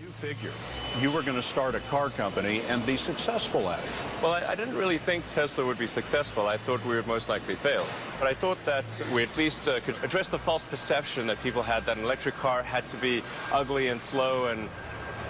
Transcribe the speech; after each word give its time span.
you 0.00 0.08
figure 0.08 0.52
you 1.00 1.10
were 1.10 1.22
going 1.22 1.36
to 1.36 1.42
start 1.42 1.74
a 1.74 1.80
car 1.80 2.10
company 2.10 2.62
and 2.68 2.84
be 2.86 2.96
successful 2.96 3.68
at 3.68 3.78
it? 3.78 3.90
Well, 4.22 4.32
I, 4.32 4.52
I, 4.52 4.54
didn't 4.54 4.76
really 4.76 4.98
think 4.98 5.28
Tesla 5.28 5.64
would 5.66 5.78
be 5.78 5.86
successful. 5.86 6.46
I 6.46 6.56
thought 6.56 6.84
we 6.84 6.96
would 6.96 7.06
most 7.06 7.28
likely 7.28 7.54
fail. 7.54 7.84
But 8.18 8.28
I 8.28 8.34
thought 8.34 8.58
that 8.64 9.02
we 9.12 9.22
at 9.22 9.36
least 9.36 9.68
uh, 9.68 9.80
could 9.80 10.02
address 10.02 10.28
the 10.28 10.38
false 10.38 10.64
perception 10.64 11.26
that 11.26 11.40
people 11.42 11.62
had 11.62 11.84
that 11.84 11.98
an 11.98 12.04
electric 12.04 12.36
car 12.36 12.62
had 12.62 12.86
to 12.86 12.96
be 12.96 13.22
ugly 13.52 13.88
and 13.88 14.00
slow 14.00 14.46
and 14.46 14.68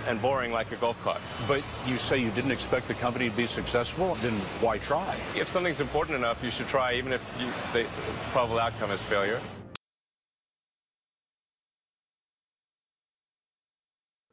and 0.06 0.22
boring 0.22 0.50
like 0.50 0.72
a 0.72 0.76
golf 0.76 0.98
cart. 1.02 1.20
But 1.46 1.62
you 1.86 1.98
say 1.98 2.16
you 2.16 2.30
didn't 2.30 2.52
expect 2.52 2.88
the 2.88 2.94
company 2.94 3.28
to 3.28 3.36
be 3.36 3.44
successful? 3.44 4.14
Then 4.14 4.32
why 4.62 4.78
try? 4.78 5.14
If 5.36 5.46
something's 5.46 5.80
important 5.80 6.16
enough, 6.16 6.42
you 6.42 6.50
should 6.50 6.68
try, 6.68 6.94
even 6.94 7.12
if 7.12 7.36
you, 7.38 7.46
the 7.74 7.86
probable 8.32 8.58
outcome 8.58 8.92
is 8.92 9.02
failure. 9.02 9.40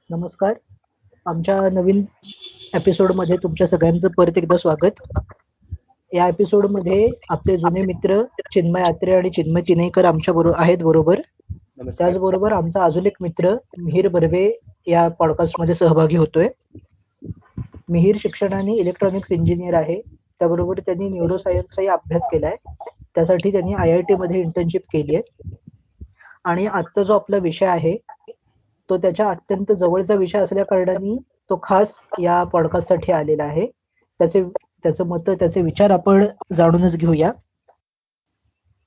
नमस्कार. 0.10 0.54
आमच्या 1.26 1.70
नवीन 1.70 2.06
एपिसोडमध्ये 2.74 3.38
तुमच्या 3.43 3.68
सगळ्यांचं 3.68 4.10
परत 4.18 4.38
एकदा 4.38 4.57
स्वागत. 4.57 5.24
या 6.14 6.28
एपिसोडमध्ये 6.28 7.10
आपले 7.30 7.57
जुने 7.57 7.82
मित्र 7.82 8.24
चिन्मय 8.54 8.82
आत्रे 8.82 9.14
आणि 9.14 9.30
चिन्मय 9.30 9.61
तिनेकर 9.61 10.06
आमच्या 10.06 10.33
बरोबर 10.33 10.56
आहेत 10.57 10.78
बरोबर. 10.78 11.21
त्याचबरोबर 11.82 12.52
आमचा 12.52 12.83
अजून 12.83 13.06
एक 13.06 13.18
मित्र 13.21 13.56
मिहीर 13.78 14.07
बर्वे 14.07 14.60
या 14.88 15.07
पॉडकास्टमध्ये 15.07 15.75
सहभागी 15.75 16.18
होतोय. 16.18 16.47
मिहीर 17.89 18.16
शिक्षणाने 18.19 18.74
इलेक्ट्रॉनिक्स 18.74 19.32
इंजिनियर 19.32 19.74
आहे. 19.74 20.02
त्याबरोबर 20.39 20.80
त्यांनी 20.80 21.10
न्यूरोसायन्सचाही 21.10 21.88
अभ्यास 21.88 22.21
केलाय. 22.25 22.54
त्यासाठी 23.16 23.52
त्यांनी 23.52 23.74
आय 23.74 23.92
आय 23.92 24.02
टी 24.02 24.16
मध्ये 24.16 24.42
इंटर्नशिप 24.42 24.82
केली 24.94 25.16
आहे 25.16 25.55
आणि 26.44 26.66
आत्ता 26.66 27.04
जो 27.04 27.14
आपला 27.14 27.38
विषय 27.38 27.66
आहे 27.66 27.97
तो 28.89 28.97
त्याच्या 28.97 29.29
अत्यंत 29.29 29.71
जवळचा 29.71 30.15
विषय 30.15 30.39
असल्या 30.39 30.65
कारणाने 30.65 31.15
तो 31.50 31.59
खास 31.64 32.02
या 32.22 32.44
पॉडकास्टसाठी 32.44 33.11
आलेला 33.11 33.44
आहे. 33.44 33.66
त्याचे 34.19 34.44
त्याचं 34.83 35.05
मत 35.05 35.29
त्याचे 35.29 35.61
विचार 35.61 35.91
आपण 35.91 36.25
जाणूनच 36.55 36.95
घेऊया. 36.97 37.31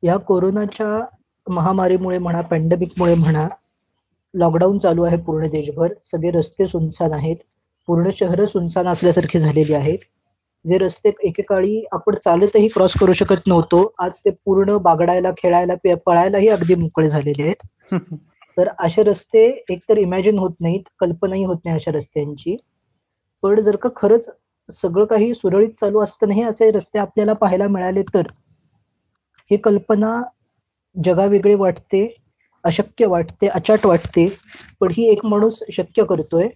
या 0.02 0.16
कोरोनाच्या 0.16 1.06
महामारीमुळे 1.46 2.18
म्हणा 2.18 2.40
पॅन्डेमिकमुळे 2.40 3.14
म्हणा 3.14 3.48
लॉकडाऊन 4.34 4.78
चालू 4.78 5.02
आहे 5.02 5.16
पूर्ण 5.16 5.48
देशभर. 5.48 5.92
सगळे 6.12 6.30
रस्ते 6.30 6.66
सुनसान 6.66 7.12
आहेत. 7.12 7.36
पूर्ण 7.88 8.10
शहरं 8.10 8.46
सुनसान 8.46 8.86
असल्यासारखी 8.88 9.38
झालेली 9.38 9.74
आहेत. 9.74 9.98
जे 10.64 10.78
रस्ते 10.78 11.10
एकेकाळी 11.22 11.84
आपण 11.92 12.14
चालतही 12.14 12.68
क्रॉस 12.68 12.92
करू 13.00 13.12
शकत 13.12 13.46
नव्हतो. 13.46 13.82
आज 13.98 14.18
ते 14.24 14.30
पूर्ण 14.30 14.76
बागडायला 14.76 15.30
खेळायला 15.32 15.94
पळायलाही 16.06 16.48
अगदी 16.48 16.74
मोकळे 16.74 17.08
झालेले 17.08 17.42
आहेत. 17.42 17.66
तर 18.56 18.68
असे 18.78 19.02
रस्ते 19.02 19.46
एकतर 19.70 19.98
इमॅजिन 19.98 20.38
होत 20.38 20.54
नाहीत 20.60 20.88
कल्पनाही 21.00 21.44
होत 21.44 21.56
नाही 21.64 21.76
अशा 21.76 21.90
रस्त्यांची. 21.92 22.56
पण 23.42 23.60
जर 23.62 23.76
का 23.76 23.88
खरंच 23.96 24.28
सगळं 24.68 25.04
काही 25.04 25.34
सुरळीत 25.34 25.70
चालू 25.80 26.00
असतानाही 26.00 26.42
असे 26.42 26.70
रस्ते 26.70 26.98
आपल्याला 26.98 27.32
पाहायला 27.32 27.66
मिळाले 27.68 28.02
तर 28.14 28.26
ही 29.50 29.56
कल्पना 29.56 30.20
जगावेगळी 30.96 31.54
वाटते 31.54 32.06
अशक्य 32.64 33.06
वाटते 33.06 33.46
अचाट 33.48 33.86
वाटते. 33.86 34.26
पण 34.80 34.92
ही 34.96 35.08
एक 35.10 35.24
माणूस 35.26 35.62
शक्य 35.72 36.04
करतोय. 36.04 36.48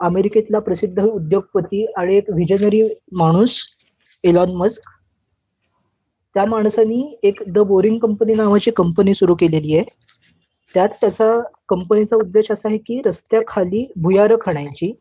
अमेरिकेतला 0.00 0.58
प्रसिद्ध 0.58 1.02
उद्योगपती 1.04 1.84
आणि 1.96 2.16
एक 2.16 2.30
व्हिजनरी 2.30 2.82
माणूस 3.12 3.58
एलॉन 4.24 4.54
मस्क 4.56 4.90
त्या 6.34 6.44
माणसानी 6.44 7.02
एक 7.22 7.42
द 7.48 7.58
बोरिंग 7.58 7.98
कंपनी 7.98 8.34
नावाची 8.34 8.70
कंपनी 8.70 9.14
सुरू 9.14 9.34
केलेली 9.34 9.76
आहे. 9.76 9.84
त्यात 10.74 10.88
त्याचा 11.00 11.26
कंपनीचा 11.68 12.16
उद्देश 12.16 12.50
असा 12.50 12.68
आहे 12.68 12.78
की 12.78 13.00
रस्त्याखाली 13.06 13.86
भुयारं 13.96 14.36
खणायची 14.40 14.92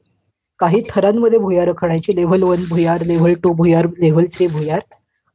काही 0.59 0.81
थरांमध्ये 0.89 1.39
भुयारं 1.39 1.73
खणायची 1.77 2.15
लेव्हल 2.15 2.43
वन 2.43 2.63
भुयार 2.69 3.01
लेव्हल 3.01 3.33
टू 3.43 3.53
भुयार 3.53 3.87
लेव्हल 3.99 4.25
थ्री 4.33 4.47
भुयार 4.47 4.79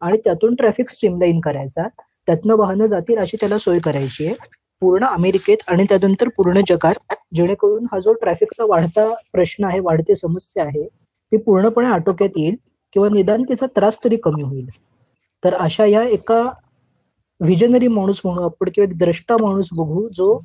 आणि 0.02 0.18
त्यातून 0.24 0.54
ट्रॅफिक 0.54 0.90
स्ट्रीमलाईन 0.90 1.40
करायचा. 1.40 1.86
त्यातनं 2.28 2.56
वाहनं 2.56 2.86
जातील 2.86 3.18
अशी 3.18 3.36
त्याला 3.40 3.58
सोय 3.58 3.78
करायची 3.78 4.26
आहे. 4.26 4.34
पूर्ण 4.82 5.04
अमेरिकेत 5.04 5.58
आणि 5.68 5.84
त्यानंतर 5.84 6.28
पूर्ण 6.28 6.60
जगात 6.68 7.14
जेणेकरून 7.34 7.86
हा 7.92 7.98
जो 7.98 8.12
ट्रॅफिकचा 8.12 8.64
वाढता 8.68 9.08
प्रश्न 9.32 9.64
आहे 9.64 9.80
वाढती 9.80 10.14
समस्या 10.16 10.64
आहे 10.64 10.86
ती 10.86 11.36
पूर्णपणे 11.36 11.86
आटोक्यात 11.86 12.36
येईल 12.36 12.54
किंवा 12.94 13.08
निदान 13.12 13.42
तिचा 13.42 13.66
त्रास 13.66 13.98
तरी 14.04 14.16
कमी 14.16 14.42
होईल. 14.42 14.68
तर 15.42 15.54
अशा 15.54 15.86
या 15.86 16.02
एका 16.02 16.42
व्हिजनरी 17.40 17.88
माणूस 17.88 18.20
म्हणून 18.24 18.44
आपण 18.44 18.68
किंवा 18.74 18.90
एक 18.90 18.96
द्रष्टा 18.98 19.36
माणूस 19.42 19.68
बघू 19.76 20.08
जो 20.12 20.38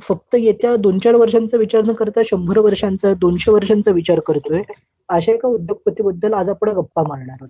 फक्त 0.00 0.34
येत्या 0.34 0.74
दोन 0.76 0.98
चार 0.98 1.14
वर्षांचा 1.14 1.56
विचार 1.58 1.82
न 1.84 1.92
करता 1.92 2.20
शंभर 2.26 2.58
वर्षांचा 2.58 3.12
दोनशे 3.20 3.50
वर्षांचा 3.50 3.90
विचार 3.90 4.20
करतोय 4.26 4.62
अशा 5.08 5.32
एका 5.32 5.48
उद्योगपतीबद्दल 5.48 6.34
आज 6.34 6.48
आपण 6.48 6.68
गप्पा 6.68 7.02
मारणार 7.02 7.36
आहोत. 7.40 7.48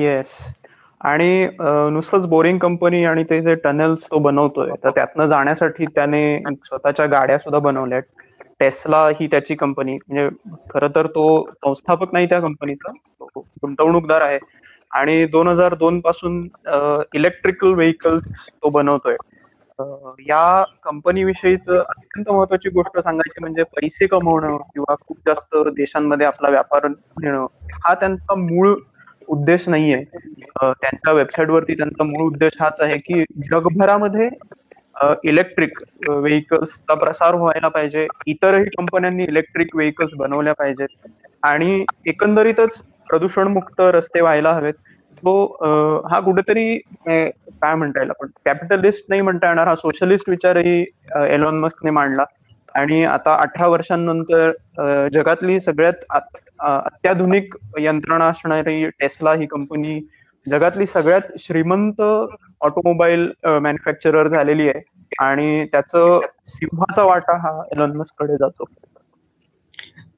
येस 0.00 0.36
आणि 1.00 1.46
नुसतंच 1.92 2.26
बोरिंग 2.26 2.58
कंपनी 2.58 3.04
आणि 3.04 3.24
ते 3.24 3.40
जे 3.42 3.54
टनेल्स 3.64 4.04
तो 4.04 4.18
बनवतोय 4.18 4.70
तर 4.84 4.90
त्यातनं 4.90 5.26
जाण्यासाठी 5.26 5.84
त्याने 5.94 6.22
स्वतःच्या 6.66 7.06
गाड्या 7.06 7.38
सुद्धा 7.38 7.58
बनवल्या 7.58 8.00
टेस्ला 8.60 9.06
ही 9.20 9.26
त्याची 9.26 9.54
कंपनी 9.54 9.94
म्हणजे 9.96 10.28
खर 10.70 10.86
तर 10.94 11.06
तो 11.06 11.24
संस्थापक 11.54 12.12
नाही 12.12 12.26
त्या 12.28 12.40
कंपनीचा 12.40 12.92
गुंतवणूकदार 13.22 14.22
आहे. 14.22 14.38
आणि 14.92 15.24
दोन 15.32 15.48
हजार 15.48 15.74
दोन 15.74 16.00
पासून 16.00 16.42
इलेक्ट्रिकल 17.14 17.72
व्हेकल 17.74 18.18
तो 18.18 18.70
बनवतोय. 18.70 19.16
या 20.26 20.62
कंपनी 20.84 21.22
विषयीच 21.24 21.68
अत्यंत 21.68 22.28
महत्वाची 22.30 22.70
गोष्ट 22.70 22.98
सांगायची 23.00 23.40
म्हणजे 23.40 23.62
पैसे 23.76 24.06
कमवणं 24.06 24.56
किंवा 24.74 24.94
खूप 25.00 25.18
जास्त 25.26 25.56
देशांमध्ये 25.76 26.26
आपला 26.26 26.48
व्यापार 26.50 26.86
नेणं 26.88 27.46
हा 27.84 27.94
त्यांचा 27.94 28.34
मूळ 28.34 28.74
उद्देश 29.28 29.68
नाहीये. 29.68 30.02
त्यांच्या 30.62 31.12
वेबसाईटवरती 31.12 31.74
त्यांचा 31.74 32.04
मूळ 32.04 32.26
उद्देश 32.26 32.52
हाच 32.60 32.80
आहे 32.80 32.96
की 32.98 33.22
जगभरामध्ये 33.50 34.28
इलेक्ट्रिक 35.24 35.78
व्हेकल्सचा 36.08 36.94
प्रसार 36.94 37.34
व्हायला 37.34 37.68
पाहिजे. 37.68 38.06
इतरही 38.26 38.64
कंपन्यांनी 38.76 39.24
इलेक्ट्रिक 39.24 39.76
व्हेकल्स 39.76 40.14
बनवल्या 40.18 40.52
पाहिजेत. 40.54 40.88
आणि 41.42 41.84
एकंदरीतच 42.06 42.80
प्रदूषणमुक्त 43.10 43.80
रस्ते 43.94 44.20
व्हायला 44.20 44.52
हवेत. 44.52 44.74
तो 45.22 45.32
हा 46.10 46.18
कुठेतरी 46.20 46.76
काय 47.08 47.74
म्हणता 47.74 48.00
येईल 48.00 48.10
आपण? 48.10 48.26
कॅपिटलिस्ट 48.44 49.04
नाही 49.08 49.20
म्हणता 49.22 49.48
येणार 49.48 49.68
हा 49.68 49.74
सोशलिस्ट 49.76 50.28
विचारही 50.28 50.80
एलॉन 51.26 51.58
मस्कने 51.60 51.90
मांडला. 51.90 52.24
आणि 52.74 53.02
आता 53.04 53.34
अठरा 53.42 53.66
वर्षांनंतर 53.66 54.50
जगातली 55.12 55.58
सगळ्यात 55.60 56.04
अत्याधुनिक 56.60 57.54
यंत्रणा 57.78 58.26
असणारी 58.28 58.86
टेस्ला 59.00 59.32
ही 59.34 59.46
कंपनी 59.46 59.98
जगातली 60.46 60.86
सगळ्यात 60.86 61.32
श्रीमंत 61.38 62.00
ऑटोमोबाईल 62.60 63.30
मॅन्युफॅक्चरर 63.44 64.28
झालेली 64.28 64.68
आहे. 64.68 64.80
आणि 65.20 65.64
त्याचं 65.66 66.20
सिंहाचा 66.48 67.02
वाटा 67.02 67.36
हा 67.38 67.60
एलॉन 67.72 67.96
मस्ककडे 67.96 68.36
जातो. 68.36 68.64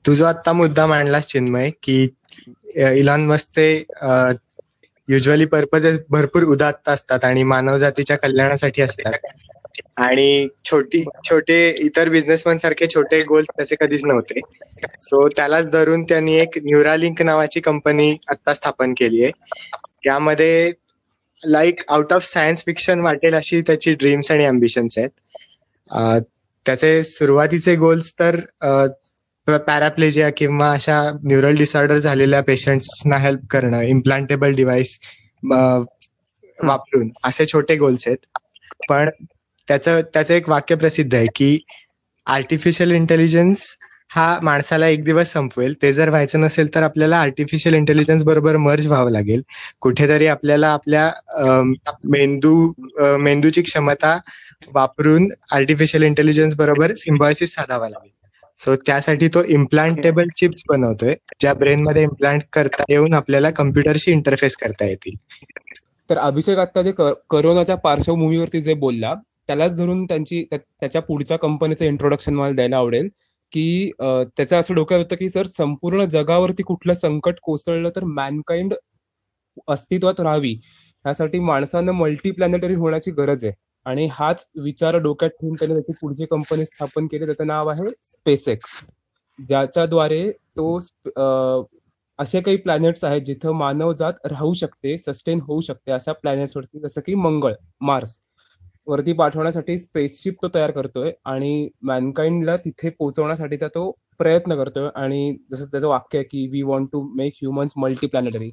तुझा 0.07 0.29
आता 0.29 0.53
मुद्दा 0.53 0.87
मांडलास 0.87 1.27
चिन्मय 1.27 1.71
की 1.83 1.97
इलॉन 2.77 3.27
मस्कचे 3.27 3.85
युजली 5.09 5.45
पर्पजेस 5.45 5.99
भरपूर 6.11 6.43
उदात्त 6.45 6.89
असतात 6.89 7.25
आणि 7.25 7.43
मानवजातीच्या 7.43 8.17
कल्याणासाठी 8.17 8.83
असतात. 8.83 9.13
आणि 9.97 10.47
छोटी 10.65 11.03
छोटे 11.29 11.57
इतर 11.81 12.09
बिझनेसमॅन 12.09 12.59
सारखे 12.59 12.87
छोटे 12.95 13.21
गोल्स 13.23 13.49
त्याचे 13.57 13.77
कधीच 13.81 14.05
नव्हते. 14.05 14.41
सो 15.01 15.27
त्यालाच 15.29 15.69
धरून 15.71 16.03
त्यांनी 16.05 16.35
एक 16.35 16.59
न्यूरालिंक 16.65 17.23
नावाची 17.23 17.61
कंपनी 17.61 18.17
आता 18.29 18.55
स्थापन 18.55 18.93
केली 18.99 19.23
आहे. 19.23 19.33
त्यामध्ये 20.05 20.73
like 21.43 21.81
out 21.89 22.13
of 22.13 22.25
science 22.25 22.65
fiction 22.65 23.01
वाटेल 23.01 23.35
अशी 23.35 23.61
त्याची 23.61 23.95
ड्रीम्स 23.95 24.31
आणि 24.31 24.45
अम्बिशन्स 24.45 24.99
आहेत. 24.99 25.11
त्याचे 26.67 27.03
सुरुवातीचे 27.03 27.75
गोल्स 27.77 28.13
तर 28.19 28.37
पॅराप्लेजिया 29.49 30.29
किंवा 30.37 30.71
अशा 30.73 31.01
न्यूरल 31.25 31.57
डिसऑर्डर 31.57 31.99
झालेल्या 31.99 32.43
पेशंट्सना 32.43 33.17
हेल्प 33.19 33.47
करणं 33.51 33.81
इम्प्लांटेबल 33.83 34.55
डिव्हाइस 34.57 34.99
वापरून 36.59 37.11
असे 37.25 37.47
छोटे 37.47 37.77
गोल्स 37.77 38.07
आहेत. 38.09 38.19
पण 38.89 39.09
त्याचं 39.69 40.01
त्याचं 40.15 40.35
एक 40.35 40.49
वाक्य 40.49 40.75
प्रसिद्ध 40.75 41.15
आहे 41.15 41.27
की 41.37 41.59
आर्टिफिशियल 42.27 42.91
इंटेलिजन्स 42.93 43.65
हा 44.15 44.39
माणसाला 44.43 44.87
एक 44.89 45.05
दिवस 45.05 45.33
संपवेल. 45.33 45.75
ते 45.83 45.93
जर 45.93 46.09
व्हायचं 46.11 46.41
नसेल 46.41 46.75
तर 46.75 46.83
आपल्याला 46.83 47.19
आर्टिफिशियल 47.21 47.75
इंटेलिजन्स 47.75 48.23
बरोबर 48.25 48.57
मर्ज 48.57 48.87
व्हावं 48.87 49.11
लागेल. 49.11 49.43
कुठेतरी 49.81 50.27
आपल्याला 50.27 50.69
आपल्या 50.73 51.11
मेंदू 52.11 52.73
मेंदूची 53.21 53.63
क्षमता 53.63 54.19
वापरून 54.75 55.29
आर्टिफिशियल 55.53 56.03
इंटेलिजन्स 56.03 56.55
बरोबर 56.57 56.95
सिम्बॉयसिस 56.97 57.55
साधावा 57.55 57.89
लागेल. 57.89 58.11
सो 58.59 58.75
त्यासाठी 58.77 59.29
तो 59.29 59.43
इम्प्लांटेबल 59.49 60.29
चिप्स 60.37 60.63
बनवतोय 60.69 61.15
ज्या 61.41 61.53
ब्रेन 61.55 61.83
मध्ये 61.87 62.03
इम्प्लांट 62.03 62.43
करता 62.53 62.85
येऊन 62.91 63.15
आपल्याला 63.15 63.51
कम्प्युटरशी 63.51 64.11
इंटरफेस 64.13 64.57
करता 64.57 64.85
येतील. 64.85 65.17
तर 66.11 66.19
अभिषेक 66.19 66.59
आता 66.59 66.83
जे 66.83 66.93
करोनाच्या 67.31 67.77
पार्श्वभूमीवरती 67.77 68.61
जे 68.61 68.75
बोलला 68.75 69.15
त्यालाच 69.47 69.77
धरून 69.77 70.05
त्यांची 70.05 70.45
त्याच्या 70.53 71.03
पुढच्या 71.03 71.37
कंपनीचं 71.39 71.85
इंट्रोडक्शन 71.85 72.35
मला 72.35 72.53
द्यायला 72.53 72.77
आवडेल 72.77 73.09
की 73.53 73.91
त्याचं 74.01 74.57
असं 74.57 74.75
डोक्यात 74.75 75.01
होतं 75.01 75.17
की 75.17 75.29
सर 75.29 75.47
संपूर्ण 75.47 76.05
जगावरती 76.05 76.63
कुठलं 76.63 76.95
संकट 76.95 77.39
कोसळलं 77.43 77.91
तर 77.97 78.05
मॅनकाइंड 78.05 78.75
अस्तित्वात 79.69 80.21
राहावी. 80.21 80.53
ह्यासाठी 81.05 81.39
माणसानं 81.39 81.93
मल्टी 81.93 82.31
प्लॅनेटरी 82.31 82.75
होण्याची 82.75 83.11
गरज 83.11 83.45
आहे. 83.45 83.55
आणि 83.87 84.07
हाच 84.13 84.47
विचार 84.63 84.97
डोक्यात 84.97 85.31
ठेवून 85.31 85.55
त्याने 85.55 85.75
त्याची 85.75 85.93
पुढची 86.01 86.27
कंपनी 86.27 86.65
स्थापन 86.65 87.07
केली 87.07 87.25
त्याचं 87.25 87.47
नाव 87.47 87.69
आहे 87.69 87.91
स्पेसएक्स 88.03 88.75
ज्याच्याद्वारे 89.39 90.31
तो 90.57 90.79
असे 92.19 92.41
काही 92.41 92.57
प्लॅनेट्स 92.57 93.05
आहेत 93.05 93.23
जिथं 93.23 93.53
मानवजात 93.53 94.27
राहू 94.31 94.53
शकते 94.55 94.97
सस्टेन 94.99 95.41
होऊ 95.41 95.61
शकते 95.61 95.93
अशा 95.93 96.13
प्लॅनेट्सवरती 96.13 96.81
जसं 96.81 97.01
की 97.07 97.15
मंगळ 97.15 97.53
मार्स 97.81 98.17
वरती 98.87 99.13
पाठवण्यासाठी 99.13 99.79
स्पेसशिप 99.79 100.37
तो 100.43 100.49
तयार 100.55 100.71
करतोय 100.71 101.13
आणि 101.25 101.69
मॅनकाइंडला 101.83 102.57
तिथे 102.57 102.91
पोहोचवण्यासाठीचा 102.91 103.69
तो 103.69 103.91
प्रयत्न 104.19 104.57
करतोय. 104.57 104.89
आणि 104.95 105.37
जसं 105.51 105.65
त्याचं 105.65 105.87
वाक्य 105.89 106.19
आहे 106.19 106.25
की 106.25 106.47
we 106.53 106.63
want 106.63 106.89
to 106.93 107.03
make 107.17 107.33
humans 107.37 107.73
multi 107.77 108.07
planetary 108.07 108.51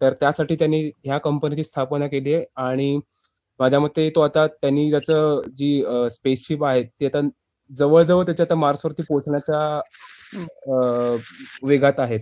तर 0.00 0.12
त्यासाठी 0.20 0.56
त्यांनी 0.56 0.82
ह्या 1.04 1.18
कंपनीची 1.18 1.64
स्थापना 1.64 2.06
केली 2.06 2.34
आहे 2.34 2.44
आणि 2.56 2.98
माझ्या 3.62 3.80
मते 3.80 4.08
तो 4.10 4.20
आता 4.20 4.46
त्यांनी 4.46 4.90
त्याचं 4.90 5.40
जी 5.56 5.82
स्पेसशिप 6.10 6.64
आहे 6.64 6.82
ती 6.82 7.06
आता 7.06 7.20
जवळजवळ 7.70 8.24
त्याच्या 8.24 8.46
आता 8.46 8.54
मार्सवरती 8.54 9.02
पोहोचण्याच्या 9.02 9.80
वेगात 11.62 12.00
आहेत. 12.00 12.20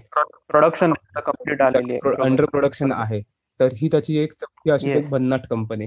प्रोडक्शन 0.48 0.92
कंप्लीट 1.16 1.62
आलेली 1.62 1.98
अंडर 2.20 2.44
प्रोडक्शन 2.44 2.92
आहे. 2.92 3.20
तर 3.60 3.68
ही 3.72 3.88
त्याची 3.88 4.18
एक 4.18 4.32
चौथी 4.32 4.70
अशी 4.70 4.90
एक 4.90 5.08
भन्नाट 5.10 5.46
कंपनी 5.50 5.86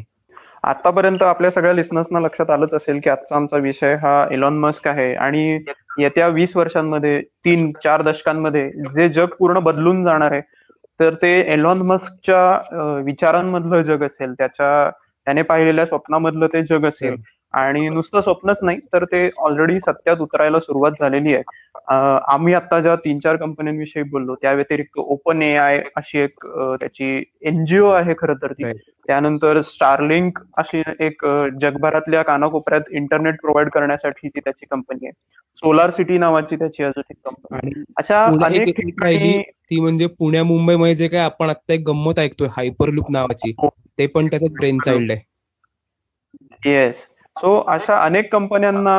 आतापर्यंत 0.63 1.23
आपल्या 1.23 1.51
सगळ्या 1.51 1.73
लिस्नर्सना 1.73 2.19
लक्षात 2.19 2.49
आलंच 2.49 2.73
असेल 2.73 2.99
की 2.99 3.09
आजचा 3.09 3.35
आमचा 3.35 3.57
विषय 3.59 3.95
हा 3.95 4.15
एलॉन 4.31 4.57
मस्क 4.59 4.87
आहे 4.87 5.13
आणि 5.15 5.45
येत्या 5.99 6.27
वीस 6.29 6.55
वर्षांमध्ये 6.57 7.19
तीन 7.45 7.71
चार 7.83 8.01
दशकांमध्ये 8.01 8.69
जे 8.95 9.07
जग 9.09 9.35
पूर्ण 9.39 9.59
बदलून 9.59 10.03
जाणार 10.03 10.31
आहे 10.31 10.41
तर 10.99 11.13
ते 11.13 11.33
एलॉन 11.53 11.81
मस्कच्या 11.81 13.01
विचारांमधलं 13.05 13.81
जग 13.81 14.03
असेल 14.03 14.33
त्याच्या 14.33 14.89
त्याने 15.25 15.41
पाहिलेल्या 15.41 15.85
स्वप्नामधलं 15.85 16.47
ते 16.47 16.61
जग 16.63 16.85
असेल. 16.85 17.15
आणि 17.53 17.87
नुसतं 17.89 18.21
स्वप्नच 18.21 18.57
नाही 18.61 18.77
तर 18.93 19.03
ते 19.05 19.29
ऑलरेडी 19.39 19.79
सत्यात 19.79 20.21
उतरायला 20.21 20.59
सुरुवात 20.59 20.91
झालेली 20.99 21.33
आहे. 21.33 21.43
आम्ही 22.27 22.53
आता 22.53 22.79
ज्या 22.81 22.95
तीन 22.95 23.19
चार 23.19 23.35
कंपन्यांविषयी 23.35 24.03
बोललो 24.03 24.35
त्या 24.35 24.51
व्यतिरिक्त 24.53 24.99
ओपन 24.99 25.41
ए 25.41 25.53
आय 25.57 25.81
अशी 25.95 26.19
एक 26.19 26.45
त्याची 26.79 27.23
एनजीओ 27.41 27.89
आहे 27.89 28.13
खरं 28.17 28.33
तर 28.41 28.51
ती. 28.53 28.71
त्यानंतर 29.07 29.61
स्टारलिंक 29.63 30.39
अशी 30.57 30.81
एक 30.99 31.25
जगभरातल्या 31.61 32.21
कानाकोपऱ्यात 32.23 32.91
इंटरनेट 32.91 33.39
प्रोव्हाइड 33.41 33.69
करण्यासाठी 33.69 34.27
ती 34.27 34.39
त्याची 34.39 34.65
कंपनी 34.65 35.05
आहे. 35.05 35.11
सोलार 35.63 35.89
सिटी 35.91 36.17
नावाची 36.17 36.55
त्याची 36.55 36.83
अजून 36.83 37.03
एक 37.09 37.17
कंपनी 37.25 37.81
अशा 37.97 38.23
अनेक 38.45 38.75
ठिकाणी 38.77 39.41
ती 39.41 39.79
म्हणजे 39.79 40.07
पुण्या 40.19 40.43
मुंबईमध्ये 40.43 40.95
जे 40.95 41.07
काय 41.07 41.21
आपण 41.21 41.49
आता 41.49 41.73
एक 41.73 41.83
गंमत 41.87 42.19
ऐकतोय 42.19 42.47
हायपरलूप 42.51 43.11
नावाची 43.11 43.51
हो. 43.57 43.69
ते 43.97 44.07
पण 44.07 44.27
त्याचं 44.27 44.53
ब्रेन 44.53 44.79
चाइल्ड 44.79 45.11
आहे 45.11 45.31
येस 46.65 47.05
सो 47.35 47.53
अशा 47.73 47.95
अनेक 47.97 48.31
कंपन्यांना 48.31 48.95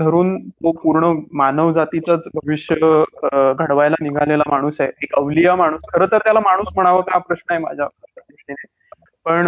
धरून 0.00 0.36
तो 0.38 0.70
पूर्ण 0.82 1.12
मानव 1.38 1.72
जातीच 1.72 2.08
भविष्य 2.34 2.74
घडवायला 3.54 3.94
निघालेला 4.02 4.42
माणूस 4.50 4.80
आहे. 4.80 4.90
एक 5.02 5.14
अवलिया 5.18 5.54
माणूस. 5.56 5.80
खरं 5.92 6.06
तर 6.12 6.18
त्याला 6.24 6.40
माणूस 6.40 6.68
म्हणावं 6.74 7.00
का 7.02 7.18
प्रश्न 7.18 7.52
आहे 7.52 7.62
माझ्या 7.62 7.86
दृष्टीने. 7.86 8.66
पण 9.26 9.46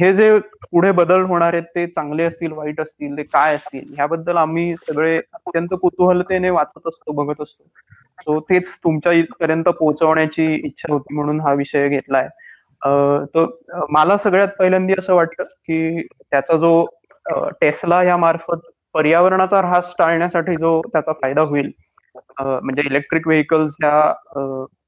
हे 0.00 0.12
जे 0.16 0.38
पुढे 0.72 0.90
बदल 0.92 1.20
होणार 1.26 1.52
आहेत 1.54 1.64
ते 1.74 1.86
चांगले 1.86 2.24
असतील 2.24 2.52
वाईट 2.52 2.80
असतील 2.80 3.16
ते 3.16 3.22
काय 3.22 3.54
असतील 3.56 3.92
ह्याबद्दल 3.96 4.36
आम्ही 4.36 4.74
सगळे 4.78 5.16
अत्यंत 5.34 5.74
कुतूहलतेने 5.82 6.50
वाचत 6.50 6.86
असतो 6.88 7.12
बघत 7.12 7.40
असतो. 7.42 7.64
सो 8.18 8.38
तेच 8.40 8.72
तुमच्या 8.84 9.12
इथपर्यंत 9.12 9.64
पोहोचवण्याची 9.68 10.54
इच्छा 10.56 10.92
होती 10.92 11.14
म्हणून 11.14 11.40
हा 11.40 11.52
विषय 11.54 11.88
घेतलाय. 11.88 12.28
तर 13.34 13.46
मला 13.90 14.16
सगळ्यात 14.16 14.48
पहिल्यांदा 14.58 14.94
असं 14.98 15.14
वाटतं 15.14 15.44
की 15.44 16.02
त्याचा 16.02 16.56
जो 16.56 16.84
टेस्ला 17.60 18.02
या 18.02 18.16
मार्फत 18.16 18.68
पर्यावरणाचा 18.94 19.58
ऱ्हास 19.58 19.94
टाळण्यासाठी 19.98 20.56
जो 20.56 20.80
त्याचा 20.92 21.12
फायदा 21.22 21.40
होईल 21.42 21.70
म्हणजे 22.40 22.82
इलेक्ट्रिक 22.86 23.26
व्हेकल्स 23.28 23.74
ह्या 23.80 24.00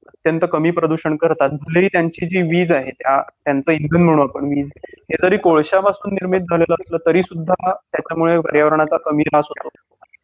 अत्यंत 0.03 0.45
कमी 0.51 0.71
प्रदूषण 0.71 1.15
करतात. 1.15 1.49
भलेही 1.61 1.87
त्यांची 1.93 2.27
जी 2.27 2.41
वीज 2.41 2.71
आहे 2.71 2.91
त्या 2.91 3.21
त्यांचं 3.45 3.71
इंधन 3.71 4.03
म्हणू 4.03 4.21
आपण 4.23 4.45
वीज 4.49 4.69
हे 4.77 5.15
जरी 5.23 5.37
कोळशापासून 5.37 6.13
निर्मित 6.13 6.41
झालेलं 6.41 6.73
असलं 6.73 6.97
तरी 7.05 7.23
सुद्धा 7.23 7.71
त्याच्यामुळे 7.71 8.39
पर्यावरणाचा 8.41 8.97
कमी 9.05 9.23
ऱ्हास 9.33 9.45
होतो. 9.49 9.69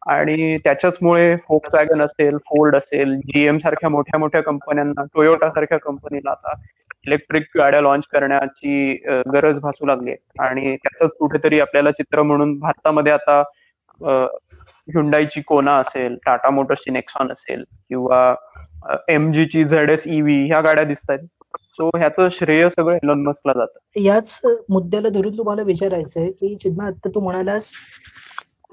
आणि 0.06 0.56
त्याच्याचमुळे 0.64 1.34
वॅगन 1.50 2.02
असेल 2.02 2.36
फोर्ड 2.46 2.76
असेल 2.76 3.16
जीएम 3.20 3.58
सारख्या 3.58 3.88
मोठ्या 3.90 4.18
मोठ्या 4.20 4.40
कंपन्यांना 4.42 5.02
टोयोटा 5.14 5.48
सारख्या 5.50 5.78
कंपनीला 5.78 6.30
आता 6.30 6.52
इलेक्ट्रिक 7.06 7.44
गाड्या 7.58 7.80
लॉन्च 7.80 8.04
करण्याची 8.12 8.92
गरज 9.32 9.58
भासू 9.60 9.86
लागली 9.86 10.10
आहे. 10.10 10.42
आणि 10.48 10.76
त्याच 10.76 11.10
कुठेतरी 11.18 11.60
आपल्याला 11.60 11.90
चित्र 11.90 12.22
म्हणून 12.22 12.58
भारतामध्ये 12.58 13.12
आता 13.12 13.42
ह्युंडाईची 14.88 15.40
कोना 15.46 15.76
असेल 15.78 16.16
टाटा 16.26 16.50
मोटर्सची 16.50 16.90
नेक्सॉन 16.90 17.32
असेल 17.32 17.62
किंवा 17.88 18.34
एम 19.08 19.30
ची 19.32 19.64
झेड 19.64 19.90
एस 19.90 20.02
ईव्ही 20.06 20.44
ह्या 20.46 20.60
गाड्या 20.60 20.84
दिसत 20.84 21.10
आहेत. 21.10 21.26
सो 21.76 21.88
ह्याचं 21.96 22.28
श्रेय 22.32 22.68
सगळं 22.68 22.94
एलॉन 22.94 23.22
मस्कला 23.26 23.52
जातं. 23.52 24.00
याच 24.00 24.38
मुद्द्याला 24.70 25.08
धरून 25.08 25.36
तुम्हाला 25.38 25.62
विचारायचं 25.62 26.20
आहे 26.20 26.30
की 26.30 26.54
चिन्ह 26.62 26.84
आता 26.86 27.08
तू 27.14 27.20
म्हणालास 27.20 27.70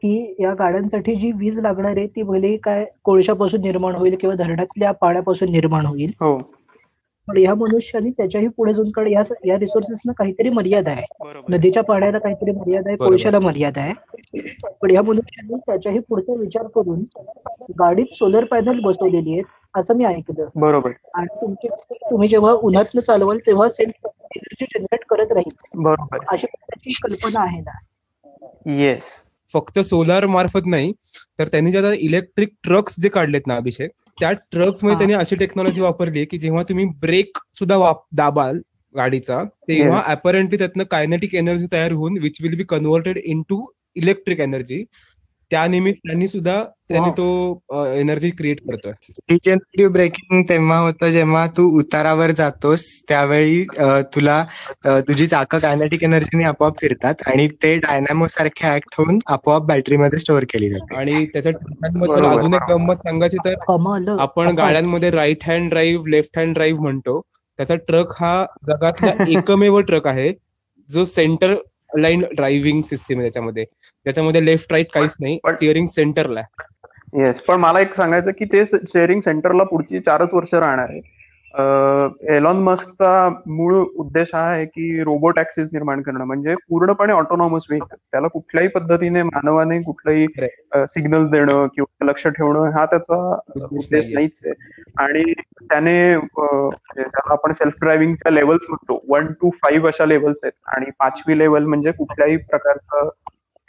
की 0.01 0.35
या 0.39 0.53
गाड्यांसाठी 0.59 1.15
जी 1.15 1.31
वीज 1.39 1.59
लागणार 1.59 1.97
आहे 1.97 2.05
ती 2.07 2.21
भले 2.23 2.55
काय 2.63 2.85
कोळशापासून 3.03 3.61
निर्माण 3.61 3.95
होईल 3.95 4.15
किंवा 4.21 4.35
धरणातल्या 4.35 4.91
पाण्यापासून 4.91 5.51
निर्माण 5.51 5.85
होईल 5.85 6.11
हो. 6.21 6.37
पण 7.27 7.37
या 7.37 7.53
मनुष्याने 7.55 8.09
त्याच्याही 8.09 8.47
पुढे 8.47 8.73
जाऊन 8.73 8.89
कडे 8.91 9.11
या 9.11 9.21
या 9.45 9.57
रिसोर्सेसना 9.59 10.11
काहीतरी 10.11 10.49
मर्यादा 10.49 10.91
आहे. 10.91 11.05
नदीच्या 11.49 11.83
पाण्याला 11.83 12.19
काहीतरी 12.19 12.51
मर्यादा 12.51 12.89
आहे 12.89 12.97
कोळशाला 12.97 13.39
मर्यादा 13.39 13.81
आहे. 13.81 13.93
पण 14.81 14.91
या 14.91 15.01
मनुष्याने 15.01 15.57
त्याच्याही 15.57 15.99
पुढचा 15.99 16.33
विचार 16.33 16.67
करून 16.75 17.03
गाडीत 17.79 18.13
सोलर 18.13 18.43
पॅनल 18.43 18.79
बसवलेली 18.79 19.33
आहेत 19.33 19.77
असं 19.77 19.97
मी 19.97 20.05
ऐकलं. 20.05 20.47
बरोबर. 20.55 20.91
आणि 21.13 21.27
तुमची 21.41 21.67
तुम्ही 22.09 22.27
जेव्हा 22.27 22.51
उन्हातनं 22.53 23.01
चालवाल 23.01 23.37
तेव्हा 23.37 23.69
सेल्फ 23.69 24.07
एनर्जी 24.35 24.65
जनरेट 24.75 25.03
करत 25.09 25.31
राहील. 25.31 25.55
बरोबर. 25.75 26.25
अशी 26.27 26.47
त्याची 26.47 26.93
कल्पना 27.03 27.43
आहे 27.43 27.59
ना? 27.61 27.79
येस 28.75 29.03
फक्त 29.53 29.79
सोलार 29.79 30.25
मार्फत 30.25 30.65
नाही 30.65 30.91
तर 31.39 31.47
त्यांनी 31.47 31.71
जे 31.71 31.77
आता 31.77 31.93
इलेक्ट्रिक 31.93 32.49
ट्रक्स 32.63 32.99
जे 33.01 33.09
काढलेत 33.09 33.47
ना 33.47 33.55
अभिषेक 33.55 33.91
त्या 34.19 34.31
ट्रक्समध्ये 34.31 34.97
त्यांनी 34.97 35.13
अशी 35.13 35.35
टेक्नॉलॉजी 35.35 35.81
वापरली 35.81 36.25
की 36.25 36.37
जेव्हा 36.37 36.63
तुम्ही 36.63 36.85
ब्रेक 36.85 37.37
सुद्धा 37.53 37.93
दाबाल 38.11 38.59
गाडीचा 38.95 39.43
तेव्हा 39.43 40.01
अपरेंटली 40.05 40.57
त्यातनं 40.57 40.83
कायनेटिक 40.83 41.35
एनर्जी 41.35 41.65
तयार 41.71 41.91
होऊन 41.91 42.17
which 42.17 42.37
will 42.41 42.55
be 42.55 42.63
converted 42.63 43.17
into 43.49 43.65
electric 43.95 44.39
energy 44.39 44.83
त्या 45.53 45.65
त्यांनी 45.67 46.27
सुद्धा 46.27 46.63
त्यांनी 46.89 47.09
तो 47.09 47.25
एनर्जी 47.95 48.29
क्रिएट 48.29 48.59
करतोय. 48.61 48.91
रिजनरेटिव्ह 49.29 49.91
ब्रेकिंग 49.93 50.41
तेव्हा 50.49 50.77
होतं 50.79 51.09
जेव्हा 51.09 51.45
तू 51.47 51.67
उतारावर 51.79 52.31
जातोस 52.31 52.85
त्यावेळी 53.09 53.63
तुला 54.15 54.43
तुझी 54.85 55.27
चाकं 55.27 55.59
कायनेटिक 55.59 56.03
एनर्जीने 56.03 56.43
आपोआप 56.43 56.79
फिरतात 56.79 57.21
आणि 57.27 57.47
ते 57.63 57.75
डायनॅमो 57.77 58.27
सारखे 58.27 58.67
ऍक्ट 58.75 58.95
होऊन 58.97 59.19
आपोआप 59.27 59.65
बॅटरीमध्ये 59.67 60.19
स्टोअर 60.19 60.43
केली 60.43 60.69
जाते. 60.69 60.95
आणि 60.95 61.25
त्याच्या 61.25 61.51
अजून 62.31 62.53
एक 62.53 62.69
गंमत 62.69 62.95
सांगायची 62.95 63.37
तर 63.45 63.53
आपण 64.19 64.55
गाड्यांमध्ये 64.57 65.09
right 65.11 65.43
hand 65.47 65.69
drive 65.69 66.09
left 66.09 66.37
hand 66.37 66.53
drive 66.53 66.81
म्हणतो. 66.81 67.21
त्याचा 67.59 67.75
ट्रक 67.87 68.13
हा 68.19 68.45
जगातला 68.67 69.11
एकमेव 69.29 69.79
ट्रक 69.79 70.07
आहे 70.07 70.31
जो 70.89 71.05
सेंटर 71.05 71.53
लाईन 71.97 72.21
ड्रायव्हिंग 72.35 72.81
सिस्टीम 72.81 73.17
आहे 73.17 73.25
त्याच्यामध्ये. 73.25 73.65
त्याच्यामध्ये 74.05 74.45
लेफ्ट 74.45 74.71
राईट 74.71 74.91
काहीच 74.93 75.15
नाही 75.19 75.39
स्टिअरिंग 75.51 75.87
सेंटरला 75.87 76.41
येस 77.17 77.41
पण 77.47 77.59
मला 77.59 77.79
एक 77.79 77.93
सांगायचं 77.93 78.31
की 78.31 78.45
ते 78.45 78.65
स्टिअरिंग 78.65 79.21
सेंटरला 79.21 79.63
पुढची 79.63 79.99
चारच 79.99 80.33
वर्ष 80.33 80.53
राहणार 80.53 80.89
आहे. 80.89 81.01
एलॉन 81.53 82.57
मस्कचा 82.63 83.29
मूळ 83.47 83.73
उद्देश 83.99 84.29
हा 84.33 84.41
आहे 84.43 84.65
की 84.65 85.03
रोबो 85.03 85.29
टॅक्सीज 85.29 85.67
निर्माण 85.73 86.01
करणं. 86.01 86.23
म्हणजे 86.25 86.55
पूर्णपणे 86.69 87.13
ऑटोनॉमस 87.13 87.65
व्हेकल 87.69 87.95
त्याला 87.95 88.27
कुठल्याही 88.27 88.67
पद्धतीने 88.69 89.23
मानवाने 89.23 89.81
कुठलंही 89.83 90.25
सिग्नल 90.87 91.27
देणं 91.31 91.67
किंवा 91.75 92.05
लक्ष 92.05 92.27
ठेवणं 92.27 92.69
हा 92.77 92.85
त्याचा 92.85 93.17
उद्देश 93.71 94.09
नाहीच 94.13 94.39
आहे. 94.45 94.53
आणि 94.99 95.33
त्याने 95.63 95.97
ज्याला 96.15 97.31
आपण 97.33 97.51
सेल्फ 97.51 97.75
ड्रायव्हिंगच्या 97.81 98.31
लेवल्स 98.31 98.65
म्हणतो 98.69 99.01
वन 99.09 99.31
टू 99.41 99.49
फाईव्ह 99.63 99.87
अशा 99.87 100.05
लेवल्स 100.05 100.39
आहेत. 100.43 100.53
आणि 100.75 100.91
पाचवी 100.99 101.37
लेवल 101.39 101.65
म्हणजे 101.65 101.91
कुठल्याही 101.91 102.37
प्रकारचं 102.49 103.09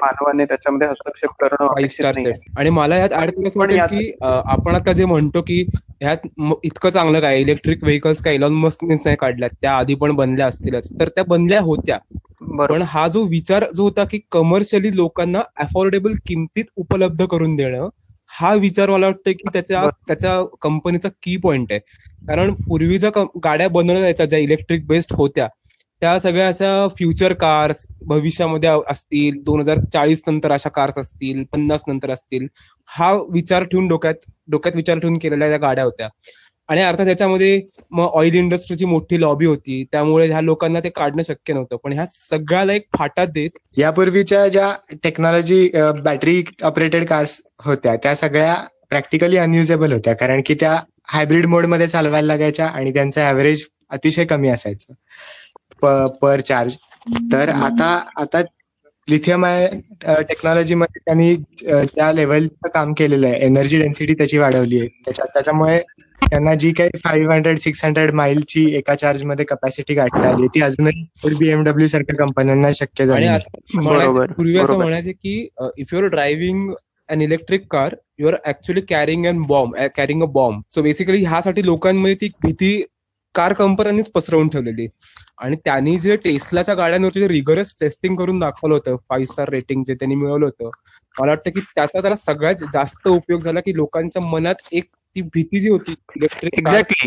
मानवाने 0.03 0.45
त्याच्यामध्ये 0.45 0.89
हस्तक्षेप 0.89 1.31
करणं 1.41 1.67
आणि 2.59 2.71
मला 2.71 2.97
यात 2.97 3.13
ऍड 3.13 3.31
करायचं 3.31 3.61
वाटेल 3.61 3.79
की 3.79 4.13
आपण 4.23 4.75
आता 4.75 4.93
जे 4.93 5.05
म्हणतो 5.05 5.43
की 5.43 5.67
ह्यात 6.01 6.17
इतकं 6.65 6.91
चांगलं 6.91 7.21
काय? 7.21 7.41
इलेक्ट्रिक 7.41 7.85
व्हेकल्स 7.85 8.23
काय 8.23 8.35
इलॉन 8.35 8.53
मस्कनेच 8.53 9.03
नाही 9.05 9.17
काढल्या 9.17 9.49
त्या 9.63 9.77
आधी 9.77 9.95
पण 9.95 10.13
बनल्या 10.13 10.47
असतीलच. 10.47 10.93
तर 11.01 11.09
त्या 11.09 11.25
बनल्या 11.29 11.61
होत्या. 11.61 11.99
पण 12.67 12.83
हा 12.83 13.09
जो 13.09 13.23
विचार 13.23 13.65
जो 13.77 13.83
होता 13.83 14.05
की 14.05 14.21
कमर्शियली 14.33 14.97
लोकांना 14.97 15.41
अफोर्डेबल 15.57 16.13
किमतीत 16.27 16.65
उपलब्ध 16.77 17.25
करून 17.25 17.57
देणं 17.57 17.89
हा 18.41 18.55
विचार 18.55 18.91
मला 18.91 19.07
वाटतं 19.07 19.31
की 19.31 19.49
त्याच्या. 19.53 19.81
त्याच्या 20.09 20.57
कंपनीचा 20.63 21.09
की 21.09 21.37
पॉइंट 21.37 21.73
आहे. 21.73 21.81
कारण 22.29 22.55
पूर्वीच्या 22.55 23.11
कं- 23.11 23.41
गाड्या 23.45 23.69
बनवल्या 23.69 24.01
जायच्या 24.01 24.27
ज्या 24.27 24.39
इलेक्ट्रिक 24.39 24.87
बेस्ड 24.87 25.15
होत्या. 25.17 25.49
त्या 26.05 26.19
सगळ्या 26.19 26.47
अशा 26.49 26.71
फ्युचर 26.89 27.33
कार्स 27.33 27.79
भविष्यामध्ये 28.07 28.71
असतील 28.91 29.41
दोन 29.43 29.61
हजार 29.61 29.79
चाळीस 29.93 30.23
नंतर 30.27 30.53
अशा 30.53 30.69
कार्स 30.69 30.99
असतील 30.99 31.43
पन्नास 31.53 31.83
नंतर 31.89 32.11
असतील 32.11 32.47
हा 32.89 33.11
विचार 33.33 33.65
ठेवून 33.65 33.87
डोक्यात 33.89 34.27
डोक्यात 34.51 34.77
विचार 34.77 34.99
ठेवून 34.99 35.17
केलेल्या 35.19 35.49
त्या 35.49 35.59
गाड्या 35.59 35.85
होत्या. 35.85 36.09
आणि 36.69 36.81
अर्थात 36.83 37.07
त्याच्यामध्ये 37.07 37.61
मग 37.91 38.11
ऑइल 38.19 38.35
इंडस्ट्रीची 38.35 38.85
मोठी 38.85 39.21
लॉबी 39.21 39.47
होती. 39.47 39.83
त्यामुळे 39.93 40.27
ह्या 40.29 40.41
लोकांना 40.41 40.81
ते 40.85 40.91
काढणं 40.97 41.23
शक्य 41.29 41.55
नव्हतं. 41.55 41.77
पण 41.85 41.93
ह्या 41.93 42.05
सगळ्याला 42.09 42.73
एक 42.75 42.87
फाटा 42.99 43.25
देत 43.25 43.79
यापूर्वीच्या 43.79 44.47
ज्या 44.49 44.71
टेक्नॉलॉजी 45.05 45.69
बॅटरी 46.05 46.43
ऑपरेटेड 46.63 47.05
कार्स 47.09 47.41
होत्या 47.65 47.97
त्या 48.03 48.15
सगळ्या 48.17 48.55
प्रॅक्टिकली 48.91 49.37
अनयुजेबल 49.39 49.93
होत्या. 49.93 50.15
कारण 50.15 50.43
की 50.47 50.55
त्या 50.61 50.77
हायब्रिड 51.13 51.47
मोडमध्ये 51.47 51.87
चालवायला 51.87 52.27
लागायच्या 52.27 52.67
आणि 52.67 52.93
त्यांचं 52.95 53.29
ऍव्हरेज 53.29 53.65
अतिशय 53.91 54.25
कमी 54.25 54.49
असायचं. 54.49 54.93
पर 56.23 56.41
चार्ज 56.41 56.77
तर 57.33 57.49
आता 57.49 57.93
आता 58.17 58.41
लिथियम 59.09 59.45
टेक्नॉलॉजीमध्ये 60.29 61.01
त्यांनी 61.05 61.31
अ, 61.33 61.83
ज्या 61.85 62.13
लेवलचं 62.13 62.69
काम 62.69 62.93
केलेलं 62.93 63.27
आहे 63.27 63.39
एनर्जी 63.41 63.79
डेन्सिटी 63.79 64.15
त्याची 64.15 64.39
वाढवली 64.39 64.79
आहे. 64.81 64.89
त्याच्या 65.05 65.25
त्याच्यामुळे 65.25 65.79
त्यांना 66.23 66.55
जी 66.55 66.73
काही 66.73 66.99
फाईव्ह 67.05 67.33
हंड्रेड 67.35 67.59
सिक्स 67.59 67.85
हंड्रेड 67.85 68.13
माईलची 68.15 68.65
एका 68.77 68.95
चार्जमध्ये 68.95 69.45
कपॅसिटी 69.45 69.95
गाठता 69.95 70.29
आली 70.29 70.47
ती 70.47 70.61
अजूनही 70.63 71.35
बीएमडब्ल्यू 71.39 71.89
सारख्या 71.89 72.17
कंपन्यांना 72.17 72.71
शक्य 72.75 73.07
झाली 73.07 73.27
पूर्वी 74.37 74.59
असं. 74.59 74.77
म्हणायचे 74.77 75.13
की 75.13 75.49
if 75.79 75.95
you're 75.95 76.07
driving 76.07 76.73
an 77.09 77.21
electric 77.23 77.67
car 77.71 77.95
you 78.19 78.29
are 78.29 78.35
actually 78.47 78.81
carrying 78.89 79.27
an 79.27 79.41
bomb 79.41 79.77
carrying 79.97 80.23
a 80.23 80.27
bomb 80.27 80.63
so 80.71 80.83
basically 80.83 81.25
ह्यासाठी 81.25 81.65
लोकांमध्ये 81.67 82.15
ती 82.15 82.29
भीती 82.43 82.83
कार 83.35 83.53
कंपन्यांनीच 83.53 84.11
पसरवून 84.11 84.49
ठेवलेली. 84.49 84.87
आणि 85.39 85.57
त्यांनी 85.57 85.97
जे 85.99 86.17
टेस्लाच्या 86.17 86.75
गाड्यांवरचे 86.75 87.21
जे 87.21 87.29
रिगरस 87.29 87.75
टेस्टिंग 87.81 88.15
करून 88.17 88.39
दाखवलं 88.39 88.75
होतं 88.75 88.97
फाईव्ह 89.09 89.33
स्टार 89.33 89.49
रेटिंग 89.49 89.83
जे 89.87 89.95
त्यांनी 89.95 90.15
मिळवलं 90.15 90.45
होतं 90.45 90.71
मला 91.17 91.31
वाटतं 91.31 91.51
की 91.51 91.61
त्याचा 91.75 92.01
त्याला 92.01 92.17
सगळ्यात 92.17 92.65
जास्त 92.73 93.09
उपयोग 93.09 93.41
झाला 93.41 93.61
की 93.61 93.75
लोकांच्या 93.77 94.23
मनात 94.23 94.69
एक 94.73 94.85
ती 95.17 95.23
भीती 95.25 95.61
जी 95.61 95.69
होती 95.69 95.95
इलेक्ट्रिक 96.17 96.55
एक्झॅक्टली 96.55 97.07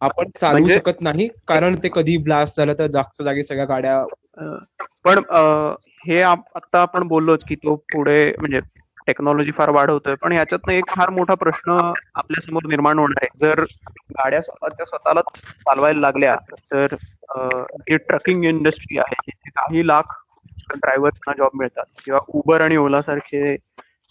आपण 0.00 0.28
चालवू 0.40 0.60
म्हणजे- 0.60 0.78
शकत 0.78 1.00
नाही 1.02 1.28
कारण 1.48 1.76
ते 1.82 1.88
कधी 1.94 2.16
ब्लास्ट 2.16 2.56
झालं 2.56 2.74
तर 2.78 2.86
जागच्या 2.86 3.24
जागी 3.24 3.42
सगळ्या 3.42 3.64
गाड्या 3.64 4.02
पण 5.04 5.18
हे 6.04 6.20
आता 6.22 6.80
आपण 6.80 7.06
बोललोच 7.08 7.44
की 7.44 7.54
तो 7.54 7.74
पुढे 7.92 8.20
म्हणजे 8.38 8.60
टेक्नॉलॉजी 9.08 9.50
फार 9.50 9.70
वाढवतोय. 9.70 10.14
पण 10.22 10.32
याच्यातनं 10.32 10.72
एक 10.72 10.90
फार 10.90 11.10
मोठा 11.10 11.34
प्रश्न 11.34 11.78
आपल्यासमोर 12.14 12.66
निर्माण 12.68 12.98
होणार 12.98 13.24
आहे. 13.24 13.38
जर 13.40 13.62
गाड्या 14.18 14.40
स्वतःच्या 14.42 14.86
स्वतःला 14.86 15.20
चालवायला 15.40 16.00
लागल्या 16.00 16.36
तर 16.72 16.94
ही 17.36 17.68
जी 17.90 17.96
ट्रकिंग 17.96 18.44
इंडस्ट्री 18.44 18.98
आहे 18.98 19.14
जिथे 19.26 19.50
काही 19.50 19.86
लाख 19.86 20.14
ड्रायव्हर्सना 20.74 21.32
जॉब 21.38 21.50
मिळतात. 21.54 21.84
किंवा 22.04 22.20
उबर 22.28 22.60
आणि 22.60 22.76
ओला 22.76 23.02
सारखे 23.02 23.56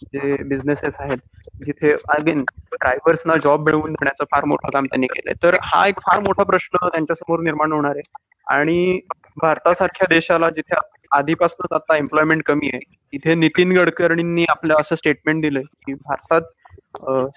जे 0.02 0.36
बिझनेसेस 0.42 0.96
आहेत 1.00 1.18
जिथे 1.66 1.92
अगेन 2.08 2.42
ड्रायव्हर्सना 2.72 3.34
जॉब 3.44 3.64
मिळवून 3.64 3.92
देण्याचं 3.92 4.24
फार 4.24 4.44
मोठं 4.44 4.70
काम 4.70 4.84
त्यांनी 4.84 5.06
केलंय. 5.06 5.34
तर 5.42 5.56
हा 5.62 5.86
एक 5.86 6.00
फार 6.00 6.20
मोठा 6.20 6.42
प्रश्न 6.42 6.88
त्यांच्यासमोर 6.88 7.40
निर्माण 7.40 7.72
होणार 7.72 7.96
आहे. 7.96 8.02
आणि 8.46 9.00
भारतासारख्या 9.42 10.06
देशाला 10.10 10.48
जिथे 10.50 10.74
आधीपासूनच 11.12 11.72
आता 11.72 11.96
एम्प्लॉयमेंट 11.96 12.42
कमी 12.42 12.70
आहे 12.72 12.80
तिथे 13.12 13.34
नितीन 13.34 13.72
गडकरींनी 13.72 14.44
आपलं 14.48 14.74
असं 14.80 14.94
स्टेटमेंट 14.94 15.42
दिलंय 15.42 15.62
की 15.86 15.94
भारतात 15.94 16.42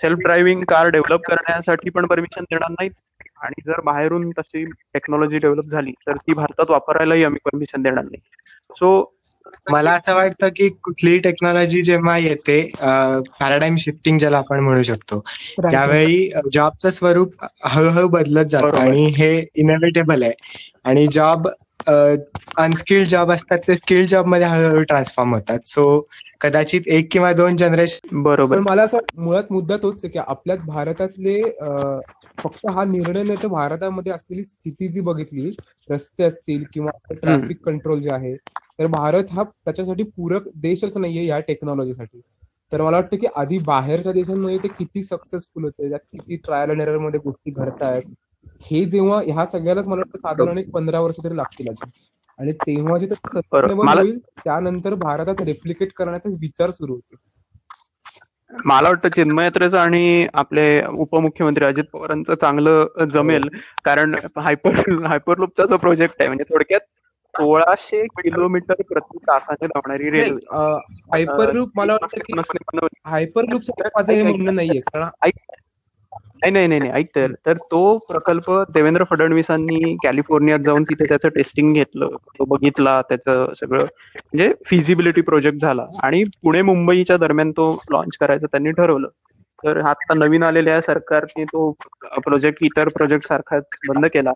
सेल्फ 0.01 0.19
ड्रायव्हिंग 0.19 0.63
कार 0.63 0.89
डेव्हलप 0.89 1.21
करण्यासाठी 1.27 1.89
पण 1.89 2.05
परमिशन 2.05 2.43
देणार 2.43 2.69
नाहीत 2.69 2.91
आणि 3.43 3.61
जर 3.65 3.79
बाहेरून 3.81 4.29
तशी 4.29 4.63
टेक्नॉलॉजी 4.65 5.37
डेव्हलप 5.37 5.65
झाली 5.65 5.91
तर 6.07 6.17
ती 6.17 6.33
भारतात 6.33 6.69
वापरायलाही 6.69 7.23
आम्ही 7.23 7.39
परमिशन 7.45 7.81
देणार 7.81 8.03
नाही 8.03 8.21
सो 8.75 8.91
मला 9.71 9.91
असं 9.91 10.15
वाटतं 10.15 10.49
की 10.55 10.67
कुठलीही 10.83 11.19
टेक्नॉलॉजी 11.19 11.81
जेव्हा 11.81 12.17
येते 12.17 12.61
पॅराडाईम 12.75 13.75
शिफ्टिंग 13.75 14.17
ज्याला 14.17 14.37
आपण 14.37 14.59
म्हणू 14.59 14.83
शकतो. 14.83 15.19
त्यावेळी 15.61 16.29
जॉबचं 16.53 16.89
स्वरूप 16.89 17.33
हळूहळू 17.65 18.07
बदलत 18.07 18.45
जातं. 18.45 18.77
आणि 18.79 19.05
हे 19.17 19.31
इनएव्हिटेबल 19.55 20.23
आहे 20.23 20.33
आणि 20.85 21.05
जॉब 21.07 21.47
अनस्किल्ड 21.87 23.07
जॉब 23.07 23.31
असतात 23.31 23.59
ते 23.67 23.75
स्किल्ड 23.75 24.07
जॉबमध्ये 24.09 24.47
हळूहळू 24.47 24.83
ट्रान्सफॉर्म 24.83 25.33
होतात. 25.33 25.59
सो 25.65 26.07
कदाचित 26.41 26.87
एक 26.87 27.07
किंवा 27.11 27.31
दोन 27.33 27.55
जनरेशन 27.55 28.21
बरोबर. 28.23 28.59
मला 28.61 28.83
असं 28.83 28.97
मुळात 29.17 29.51
मुद्दा 29.51 29.77
तोच 29.77 30.03
आहे 30.03 30.09
की 30.09 30.19
आपल्या 30.19 30.55
भारतातले 30.65 31.39
अं, 31.41 31.99
फक्त 32.37 32.65
हा 32.69 32.83
निर्णय 32.83 33.23
नाही 33.23 33.41
तर 33.43 33.47
भारतामध्ये 33.47 34.13
असलेली 34.13 34.43
स्थिती 34.43 34.87
जी 34.87 35.01
बघितली 35.01 35.49
रस्ते 35.89 36.23
असतील 36.23 36.63
किंवा 36.73 36.91
ट्रॅफिक 37.11 37.63
कंट्रोल 37.65 37.99
जे 37.99 38.09
आहे 38.11 38.35
तर 38.79 38.85
भारत 38.87 39.31
हा 39.31 39.43
त्याच्यासाठी 39.43 40.03
पूरक 40.17 40.47
देशच 40.57 40.97
नाहीये 40.97 41.25
या 41.27 41.39
टेक्नॉलॉजीसाठी 41.39 42.21
तर 42.71 42.81
मला 42.81 42.97
वाटतं 42.97 43.17
की 43.17 43.27
आधी 43.35 43.57
बाहेरच्या 43.65 44.11
देशांमध्ये 44.13 44.57
ते 44.57 44.67
किती 44.67 45.03
सक्सेसफुल 45.03 45.63
होते 45.63 45.89
त्यात 45.89 45.99
किती 46.11 46.35
ट्रायल 46.35 46.69
अँड 46.69 46.81
एररमध्ये 46.81 47.19
गोष्टी 47.23 47.51
घडतायत 47.51 48.03
हे 48.61 48.83
जेव्हा 48.85 49.21
ह्या 49.25 49.45
सगळ्यालाच 49.45 49.87
मला 49.87 49.99
वाटतं 49.99 50.17
साधारण 50.19 50.57
एक 50.57 50.69
पंधरा 50.71 50.99
वर्ष 50.99 51.15
तरी 51.23 51.35
लागतील 51.37 51.69
अजून. 51.69 51.89
आणि 52.39 52.51
तेव्हा 52.51 52.97
जे 52.97 53.07
होईल 53.73 54.17
त्यानंतर 54.43 54.93
भारतात 54.93 55.41
रेप्लिकेट 55.45 55.91
करण्याचा 55.93 56.29
विचार 56.41 56.69
सुरू 56.69 56.93
होतो. 56.93 57.15
मला 58.65 58.89
वाटतं 58.89 59.09
चिन्मय 59.09 59.43
यात्रेचं 59.43 59.77
आणि 59.77 60.27
आपले 60.33 60.63
उपमुख्यमंत्री 60.99 61.65
अजित 61.65 61.83
पवारांचं 61.93 62.35
चांगलं 62.41 63.05
जमेल. 63.13 63.47
कारण 63.85 64.15
हायपर 64.37 64.79
हायपरलूपचा 65.05 65.65
जो 65.65 65.77
प्रोजेक्ट 65.77 66.15
आहे 66.19 66.27
म्हणजे 66.27 66.43
थोडक्यात 66.53 66.81
सोळाशे 67.33 68.03
किलोमीटर 68.17 68.81
प्रति 68.89 69.17
तासाने 69.27 69.67
धावणारी 69.67 70.09
रेल्वे 70.09 70.55
हायपर 71.11 71.53
लूप 71.53 71.69
मला 71.75 71.93
वाटतं 71.93 72.23
की 72.25 72.33
नसणे 72.33 72.63
बनवली. 72.73 72.99
हायपर 73.05 73.45
लूप 73.49 73.61
माझं 73.81 74.13
हे 74.13 74.23
म्हणणं 74.23 74.55
नाहीये. 74.55 74.79
कारण 74.79 75.07
नाही 76.43 76.51
नाही 76.51 76.67
नाही 76.67 76.91
ऐक 76.91 77.07
तर. 77.15 77.31
तर 77.45 77.57
तो 77.71 77.97
प्रकल्प 78.09 78.49
देवेंद्र 78.73 79.03
फडणवीसांनी 79.03 79.95
कॅलिफोर्नियात 80.03 80.59
जाऊन 80.59 80.83
तिथे 80.83 81.03
त्याचं 81.03 81.29
टेस्टिंग 81.29 81.73
घेतलं. 81.73 82.15
तो 82.39 82.45
बघितला 82.45 83.01
त्याचं 83.01 83.53
सगळं. 83.59 83.85
म्हणजे 84.15 84.53
फिजिबिलिटी 84.65 85.21
प्रोजेक्ट 85.21 85.61
झाला. 85.61 85.85
आणि 86.03 86.23
पुणे 86.43 86.61
मुंबईच्या 86.61 87.17
दरम्यान 87.17 87.51
तो 87.51 87.71
लॉन्च 87.91 88.17
करायचं 88.19 88.47
त्यांनी 88.47 88.71
ठरवलं. 88.71 89.07
तर 89.63 89.77
आता 89.79 90.13
नवीन 90.13 90.43
आलेल्या 90.43 90.81
सरकारने 90.81 91.43
तो 91.43 91.71
प्रोजेक्ट 92.25 92.63
इतर 92.63 92.87
प्रोजेक्ट 92.87 93.27
सारखाच 93.27 93.63
बंद 93.87 94.05
केला. 94.05 94.31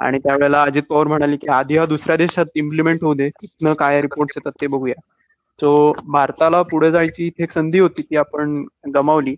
आणि 0.00 0.18
त्यावेळेला 0.18 0.62
अजित 0.62 0.82
पवार 0.90 1.06
म्हणाले 1.06 1.36
की 1.36 1.48
आधी 1.48 1.76
हा 1.76 1.84
दुसऱ्या 1.86 2.16
देशात 2.16 2.44
इम्प्लिमेंट 2.54 2.98
होऊ 3.02 3.14
दे. 3.14 3.28
तिथनं 3.28 3.72
काय 3.72 4.00
रिपोर्ट्स 4.00 4.36
येतात 4.36 4.52
ते 4.60 4.66
बघूया. 4.66 5.00
सो 5.60 5.92
भारताला 6.06 6.62
पुढे 6.62 6.90
जायची 6.90 7.26
इथे 7.26 7.42
एक 7.42 7.52
संधी 7.52 7.78
होती 7.78 8.02
ती 8.02 8.16
आपण 8.16 8.64
गमावली. 8.94 9.34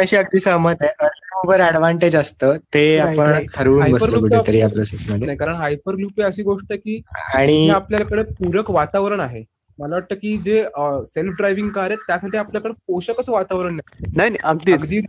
अगदी 0.00 0.40
सहमत 0.40 0.74
आहे. 0.80 1.08
ओव्हर 1.46 1.60
ऍडव्हान्टेज 1.60 2.16
असतं. 2.16 2.56
ते 2.74 2.98
आपण. 2.98 3.32
हरवून 3.56 3.90
बसलो 3.90 4.20
कुठेतरी 4.20 4.58
या 4.58 4.68
प्रोसेसमध्ये 4.68 5.26
नाही 5.26 5.38
कारण 5.38 5.54
हायपर 5.54 5.94
लूप 5.94 6.12
ही 6.18 6.22
अशी 6.22 6.42
गोष्ट 6.42 6.66
आहे 6.70 6.78
की 6.78 7.00
आणि 7.34 7.68
आपल्याकडे 7.70 8.22
पूरक 8.22 8.70
वातावरण 8.70 9.20
आहे. 9.20 9.42
मला 9.78 9.94
वाटतं 9.94 10.14
की 10.14 10.36
जे 10.38 10.62
सेल्फ 11.06 11.36
ड्रायव्हिंग 11.36 11.68
कार 11.68 11.84
आहेत 11.84 11.98
त्यासाठी 12.06 12.36
आपल्याकडे 12.38 12.72
पोषकच 12.86 13.28
वातावरण 13.28 13.74
नाही. 13.74 14.10
नाही 14.16 14.30
नाही 14.30 14.38
अगदीच. 14.44 14.74
अगदी 14.74 15.00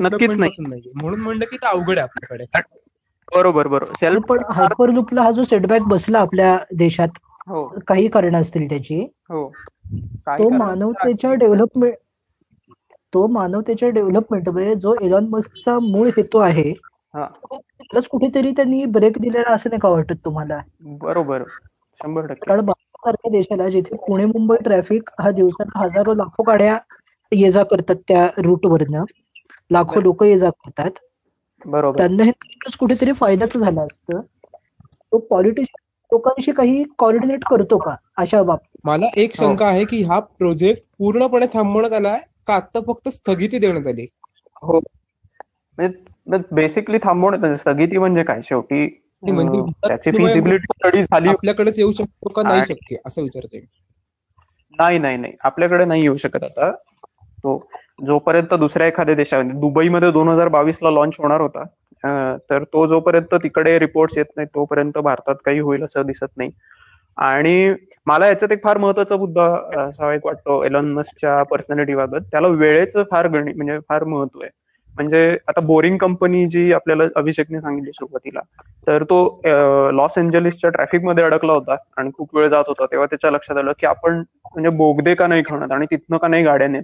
नक्कीच 0.00 0.30
नाही. 0.30 0.82
म्हणून 0.94 1.20
म्हणलं 1.20 1.44
की 1.44 1.56
ते 1.56 1.66
अवघड 1.66 1.98
आहे 1.98 2.02
आपल्याकडे. 2.02 2.44
बरोबर 3.32 3.66
बरोबर. 3.66 3.92
सेल्फ 3.92 4.22
पण 4.22 4.38
हायपरलूपला 4.50 5.22
हा 5.22 5.30
जो 5.30 5.44
सेटबॅक 5.44 5.82
बसला 5.82 6.18
आपल्या 6.18 6.56
देशात 6.76 7.18
हो. 7.48 7.66
काही 7.86 8.08
कारण 8.08 8.36
असतील 8.36 8.68
त्याची 8.68 9.00
हो. 9.30 9.46
काय 10.26 10.38
तो? 10.38 10.48
मानवतेच्या 10.48 11.32
डेव्हलपमेंट 11.34 11.94
तो 13.12 13.26
मानवतेच्या 13.26 13.88
डेव्हलपमेंटमध्ये 13.88 14.74
जो 14.74 14.94
एलॉन 15.02 15.26
मस्कचा 15.30 15.78
मूळ 15.82 16.08
हेतू 16.16 16.38
आहे 16.38 16.72
त्यालाच 17.14 18.06
कुठेतरी 18.08 18.50
त्यांनी 18.50 18.84
ब्रेक 18.84 19.18
दिलेला 19.20 19.52
असं 19.54 19.70
नाही 19.70 19.80
का 19.80 19.88
वाटत 19.88 20.24
तुम्हाला? 20.24 20.58
बरोबर. 21.00 21.42
शंभर 22.00 22.26
टक्के. 22.26 22.46
कारण 22.46 22.60
भारतासारख्या 22.66 23.30
देशाला 23.32 23.68
जिथे 23.68 23.96
पुणे 24.06 24.24
मुंबई 24.24 24.56
ट्रॅफिक 24.64 25.10
हा 25.20 25.30
दिवसात 25.30 25.76
हजारो 25.76 26.14
लाखो 26.14 26.42
गाड्या 26.42 26.78
ये 27.32 27.50
जा 27.52 27.62
करतात 27.62 27.96
त्या 28.08 28.26
रूट 28.38 28.66
वरनं 28.66 29.04
लाखो 29.70 30.00
लोक 30.00 30.22
ये 30.24 30.38
जा 30.38 30.50
करतात. 30.50 30.90
बरोबर. 31.64 31.96
त्यांना 31.98 32.24
हे 32.24 32.30
कुठेतरी 32.78 33.12
फायद्याचं 33.12 33.58
झालं 33.60 33.80
असतं. 33.80 34.20
तो 35.12 35.18
पॉलिटिशियन 35.30 35.80
लोकांशी 36.12 36.52
काही 36.52 36.82
कॉर्डिनेट 36.98 37.44
करतो 37.50 37.76
का 37.78 37.94
अशा 38.16 38.42
बाबतीत 38.42 38.80
मला 38.84 39.06
एक 39.16 39.30
हो. 39.30 39.46
शंका 39.46 39.66
आहे 39.66 39.84
की 39.84 40.02
हा 40.02 40.18
प्रोजेक्ट 40.38 40.82
पूर्णपणे 40.98 41.46
थांबवण्यात 41.54 41.92
आलाय 41.92 42.18
का 42.46 42.54
आता 42.56 42.80
फक्त 42.86 43.08
स्थगिती 43.10 43.58
देण्यात 43.58 43.86
आली? 43.86 44.06
हो. 44.62 44.78
म्हणजे 45.78 46.38
बेसिकली 46.52 46.98
थांबवण्यात 47.02 47.40
म्हणजे 47.40 47.58
स्थगिती 47.58 47.98
म्हणजे 47.98 48.22
काय? 48.24 48.40
शेवटी 48.44 48.86
नाही, 49.22 49.32
म्हणजे 49.34 49.60
त्याची 49.80 50.10
फिजिबिलिटी 50.12 50.72
स्टडी 50.74 51.02
झाली 51.02 51.28
आपल्याकडेच 51.28 51.78
येऊ 51.78 51.92
शकतो 51.92 52.32
का? 52.32 52.42
नाही 52.42 52.62
शक्य 52.64 52.96
असं 53.06 53.22
विचारतोय. 53.22 53.60
नाही 54.78 54.98
नाही 54.98 55.16
नाही. 55.16 55.32
आपल्याकडे 55.40 55.84
नाही 55.84 56.02
येऊ 56.02 56.14
शकत 56.18 56.44
आता. 56.44 56.70
तो 57.44 57.58
जोपर्यंत 58.02 58.54
दुसऱ्या 58.54 58.86
एखाद्या 58.86 59.14
देशामध्ये 59.14 59.60
दुबईमध्ये 59.60 60.10
दोन 60.12 60.28
हजार 60.28 60.48
बावीस 60.48 60.76
ला 60.82 60.90
लॉन्च 60.90 61.14
होणार 61.18 61.40
होता 61.40 61.64
तर 62.50 62.64
तो 62.64 62.86
जोपर्यंत 62.86 63.34
तिकडे 63.34 63.78
रिपोर्ट 63.78 64.12
येत 64.16 64.26
नाही 64.36 64.48
तोपर्यंत 64.54 64.98
भारतात 65.00 65.34
काही 65.44 65.58
होईल 65.60 65.84
असं 65.84 66.06
दिसत 66.06 66.36
नाही. 66.36 66.50
आणि 67.16 67.72
मला 68.06 68.26
याच्यात 68.26 68.52
एक 68.52 68.62
फार 68.64 68.78
महत्त्वाचा 68.78 69.16
मुद्दा 69.16 69.44
असा 69.82 70.12
एक 70.14 70.26
वाटतो 70.26 70.62
एलॉन 70.66 70.92
मस्कच्या 70.92 71.42
पर्सनॅलिटी 71.50 71.94
बाबत. 71.94 72.20
त्याला 72.30 72.48
वेळेचं 72.48 73.02
फार 73.10 73.28
गणित 73.28 73.56
म्हणजे 73.56 73.78
फार 73.88 74.04
महत्त्व 74.04 74.40
आहे. 74.42 74.50
म्हणजे 74.94 75.36
आता 75.48 75.60
बोरिंग 75.60 75.96
कंपनी 75.98 76.46
जी 76.50 76.72
आपल्याला 76.72 77.04
अभिषेकने 77.16 77.60
सांगितली 77.60 77.92
सुरुवातीला 77.92 78.40
तर 78.86 79.02
तो 79.10 79.40
लॉस 79.96 80.18
एंजलिसच्या 80.18 80.70
ट्रॅफिकमध्ये 80.70 81.24
अडकला 81.24 81.52
होता 81.52 81.76
आणि 81.96 82.10
खूप 82.14 82.36
वेळ 82.36 82.48
जात 82.48 82.64
होता. 82.68 82.86
तेव्हा 82.86 83.06
त्याच्या 83.10 83.30
लक्षात 83.30 83.56
आलं 83.56 83.72
की 83.78 83.86
आपण 83.86 84.16
म्हणजे 84.16 84.68
बोगदे 84.76 85.14
का 85.14 85.26
नाही 85.26 85.42
खाणार 85.46 85.74
आणि 85.74 85.86
तिथनं 85.90 86.16
का 86.16 86.28
नाही 86.28 86.44
गाड्या 86.44 86.68
नेत? 86.68 86.82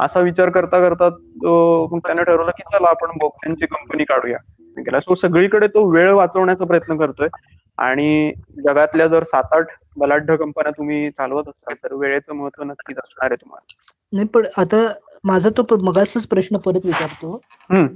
असा 0.00 0.20
विचार 0.20 0.48
करता 0.50 0.80
करता 0.80 1.08
तो 1.08 1.88
मग 1.92 1.98
त्याने 1.98 2.22
ठरवलं 2.22 2.50
की 2.50 2.62
चला 2.72 2.88
आपण 2.88 3.18
बोगद्यांची 3.20 3.66
कंपनी 3.66 4.04
काढूया. 4.04 4.38
गेला 4.76 5.00
सो 5.00 5.14
सगळीकडे 5.14 5.66
तो 5.66 5.84
वेळ 5.90 6.10
वाचवण्याचा 6.12 6.64
प्रयत्न 6.64 6.96
करतोय. 6.96 7.28
आणि 7.78 8.32
जगातल्या 8.64 9.06
जर 9.06 9.24
सात 9.24 9.42
आठ 9.52 9.66
बलाढ्य 9.96 10.36
कंपन्या 10.36 10.72
तुम्ही 10.72 11.10
चालवत 11.10 11.48
असाल 11.48 11.74
तर 11.84 11.94
वेळेचं 11.94 12.34
महत्त्व 12.34 12.64
नक्कीच 12.64 12.96
असणार 12.98 13.30
आहे 13.30 13.36
तुम्हाला. 13.36 13.74
नाही 14.12 14.26
पण 14.26 14.46
आता 14.56 14.88
माझा 15.24 15.50
तो 15.50 15.76
मगाचाच 15.84 16.26
प्रश्न 16.26 16.56
परत 16.56 16.80
विचारतो. 16.84 17.40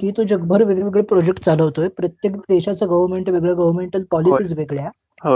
की 0.01 0.11
तो 0.11 0.23
जगभर 0.23 0.63
वेगवेगळे 0.63 1.03
प्रोजेक्ट 1.03 1.45
चालवतोय 1.45 1.89
प्रत्येक 1.89 2.37
देशाचं 2.37 2.89
गव्हर्नमेंट 2.89 3.29
वेगळं 3.29 3.57
गव्हर्नमेंटल 3.59 4.03
पॉलिसीज 4.11 4.53
वेगळ्या. 4.53 4.91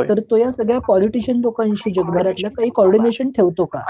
तर 0.09 0.21
तो 0.31 0.37
या 0.37 0.53
सगळ्या 0.53 0.79
पॉलिटिशियन 0.79 1.41
लोकांशी 1.41 1.91
जगभरातल्या 1.91 2.51
काही 2.51 2.71
कॉर्डिनेशन 2.75 3.31
ठेवतो 3.31 3.65
का? 3.65 3.81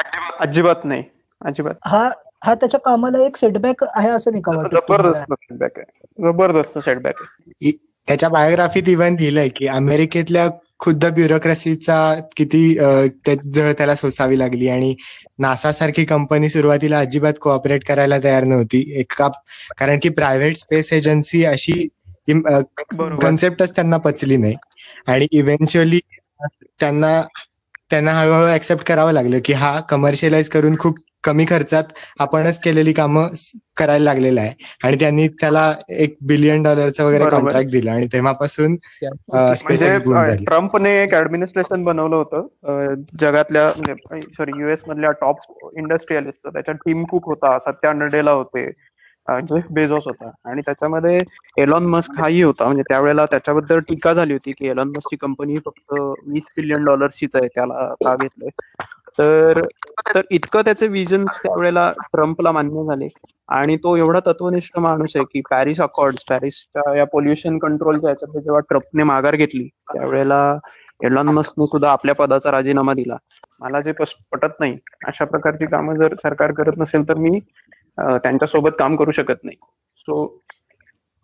अजिबात 0.41 0.85
नाही. 0.85 1.03
अजिबात. 1.41 1.75
हा 1.85 2.11
हा 2.45 2.55
त्याच्या 2.55 2.81
कामाला 2.81 3.25
एक 3.27 3.37
सेटबॅक 3.37 3.85
आहे 3.85 4.09
असं 4.09 4.31
नाही 4.31 4.43
का? 4.43 4.53
जबरदस्त 4.53 5.33
सेटबॅक 5.33 5.79
आहे. 5.79 6.05
जबरदस्त 6.23 6.79
सेटबॅक 6.79 7.23
आहे. 7.23 7.71
त्याच्या 8.09 8.29
बायोग्राफीत 8.29 8.89
इव्हन 8.89 9.15
लिहिलंय 9.21 9.49
की 9.49 9.67
अमेरिकेतल्या 9.69 10.49
खुद्द 10.81 11.05
ब्युरोक्रेसीचा 11.15 11.97
किती 12.37 12.63
जळ 13.47 13.73
त्याला 13.79 13.95
सोसावी 13.95 14.39
लागली 14.39 14.69
आणि 14.69 14.95
नासा 15.39 15.73
सारखी 15.73 16.05
कंपनी 16.05 16.49
सुरुवातीला 16.49 16.99
अजिबात 16.99 17.35
कोऑपरेट 17.41 17.85
करायला 17.85 18.19
तयार 18.25 18.45
नव्हती. 18.45 18.83
एका 19.01 19.29
कारण 19.79 19.99
की 20.03 20.09
प्रायव्हेट 20.11 20.57
स्पेस 20.57 20.93
एजन्सी 20.93 21.45
अशी 21.45 21.87
कन्सेप्टच 22.31 23.75
त्यांना 23.77 23.97
पचली 23.99 24.37
नाही. 24.37 24.55
आणि 25.07 25.27
इव्हेंच्युअली 25.33 26.01
त्यांना 26.81 27.21
त्यांना 27.91 28.13
हळूहळू 28.13 28.47
ऍक्सेप्ट 28.55 28.87
करावं 28.87 29.13
लागलं 29.13 29.39
की 29.45 29.53
हा 29.53 29.79
कमर्शियलाइज 29.89 30.49
करून 30.49 30.77
खूप 30.79 30.99
कमी 31.25 31.45
खर्चात 31.49 31.93
आपणच 32.21 32.61
केलेली 32.61 32.93
कामं 32.93 33.27
करायला 33.77 34.05
लागलेलं 34.05 34.41
आहे. 34.41 34.53
आणि 34.85 34.97
त्यांनी 35.01 35.27
त्याला 35.41 35.73
एक 35.91 36.17
बिलियन 36.27 36.63
डॉलरचं 36.63 37.05
वगैरे. 37.05 37.25
कॉन्ट्रॅक्ट 37.27 37.71
दिलं 37.71 37.91
आणि 37.91 38.07
तेव्हापासून 38.13 38.77
म्हणजे 39.33 40.45
ट्रम्पने 40.45 40.95
एक 41.03 41.15
ऍडमिनिस्ट्रेशन 41.15 41.85
बनवलं 41.85 42.17
होतं. 42.17 42.47
जगातल्या 43.21 43.67
म्हणजे 43.67 44.19
सॉरी 44.37 44.61
युएस 44.61 44.83
मधल्या 44.89 45.11
टॉप 45.21 45.39
इंडस्ट्रियलिस्टचं 45.79 46.51
त्याच्यात 46.53 46.77
टीम 46.87 47.05
कुक 47.11 47.29
होता 47.29 47.59
सत्या 47.61 47.93
नडेला 47.93 48.31
होते 48.33 48.71
जेफ 49.43 49.67
बेझोस 49.73 50.07
होता. 50.07 50.31
आणि 50.45 50.61
त्याच्यामध्ये 50.67 51.19
एलॉन 51.57 51.87
मस्क 51.91 52.19
हाही 52.19 52.43
होता. 52.43 52.65
म्हणजे 52.65 52.83
त्यावेळेला 52.89 53.25
त्याच्याबद्दल 53.31 53.79
टीका 53.89 54.13
झाली 54.15 54.33
होती 54.33 54.53
की 54.59 54.69
एलॉन 54.69 54.89
मस्कची 54.89 55.17
कंपनी 55.17 55.57
फक्त 55.67 55.93
वीस 56.27 56.47
बिलियन 56.57 56.85
डॉलर्सचीच 56.85 57.37
आहे 57.37 57.49
त्याला 57.55 57.87
का 58.05 58.15
घेतलंय. 58.15 58.51
तर 59.19 59.61
तर 60.07 60.21
इतकं 60.31 60.63
त्याचे 60.63 60.87
विजन 60.89 61.25
त्यावेळेला 61.27 61.89
ट्रम्पला 62.13 62.51
मान्य 62.51 62.85
झाले. 62.85 63.09
आणि 63.49 63.77
तो 63.77 63.95
एवढा 63.97 64.21
तत्वनिष्ठ 64.27 64.79
माणूस 64.79 65.17
आहे 65.17 65.25
की 65.25 65.41
पॅरिस 65.51 65.81
अकॉर्ड 65.81 66.17
पॅरिसच्या 66.29 66.97
या 66.97 67.05
पोल्युशन 67.07 67.59
कंट्रोलच्या 67.59 68.11
याच्यात 68.11 68.39
जेव्हा 68.39 68.61
ट्रम्पने 68.61 69.03
माघार 69.03 69.37
घेतली 69.37 69.67
त्यावेळेला 69.93 70.41
एलॉन 71.01 71.29
मस्कने 71.29 71.67
सुद्धा 71.67 71.91
आपल्या 71.91 72.15
पदाचा 72.15 72.51
राजीनामा 72.51 72.93
दिला. 72.95 73.17
मला 73.61 73.81
जे 73.81 73.93
पस- 73.93 74.15
पटत 74.33 74.61
नाही 74.61 74.77
अशा 75.07 75.25
प्रकारची 75.25 75.67
कामं 75.67 75.97
जर 75.97 76.15
सरकार 76.23 76.53
करत 76.53 76.79
नसेल 76.79 77.09
तर 77.09 77.15
मी 77.17 77.39
त्यांच्यासोबत 77.99 78.71
काम 78.79 78.97
करू 78.97 79.11
शकत 79.13 79.45
नाही. 79.45 79.57
सो 79.99 80.27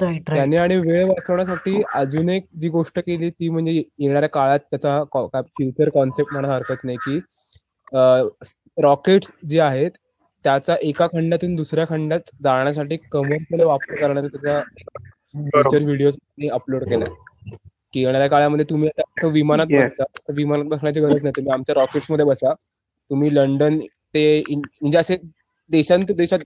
त्याने 0.01 0.57
आणि 0.57 0.77
वेळ 0.79 1.05
वाचवण्यासाठी 1.07 1.83
अजून 1.95 2.29
एक 2.29 2.45
जी 2.61 2.69
गोष्ट 2.69 2.99
केली 2.99 3.31
ती 3.31 3.49
म्हणजे 3.49 3.73
येणाऱ्या 3.99 4.29
काळात 4.29 4.59
त्याचा 4.71 5.03
फ्युचर 5.35 5.89
कॉन्सेप्ट 5.89 6.33
म्हणा 6.33 6.55
हरकत 6.55 6.85
नाही 6.85 6.99
की 6.99 7.19
रॉकेट्स 7.93 9.33
जे 9.47 9.61
आहेत 9.61 9.91
त्याचा 10.45 10.75
एका 10.83 11.07
खंडातून 11.07 11.55
दुसऱ्या 11.55 11.85
खंडात 11.89 12.31
जाण्यासाठी 12.43 12.97
कमर्शियल 13.13 13.63
वापर 13.63 13.97
करण्याचा 13.97 14.29
त्याचा 14.29 14.61
फ्युचर 15.35 15.85
व्हिडिओ 15.85 16.11
अपलोड 16.53 16.85
केलाय. 16.85 17.15
की 17.95 18.01
येणाऱ्या 18.03 18.29
काळामध्ये 18.29 18.65
तुम्ही 18.71 18.89
आता 18.99 19.29
विमानात. 19.33 19.67
बसता 19.71 20.05
तर 20.19 20.33
विमानात 20.35 20.65
बसण्याची 20.67 21.01
गरज 21.01 21.23
नाही. 21.23 21.33
तुम्ही 21.37 21.53
आमच्या 21.53 21.75
रॉकेट्समध्ये 21.75 22.25
बसा. 22.27 22.53
तुम्ही 23.11 23.35
लंडन 23.35 23.79
ते 24.15 24.43
म्हणजे 24.51 24.99
असे 24.99 25.17
देशांत 25.71 26.13
देशात 26.13 26.39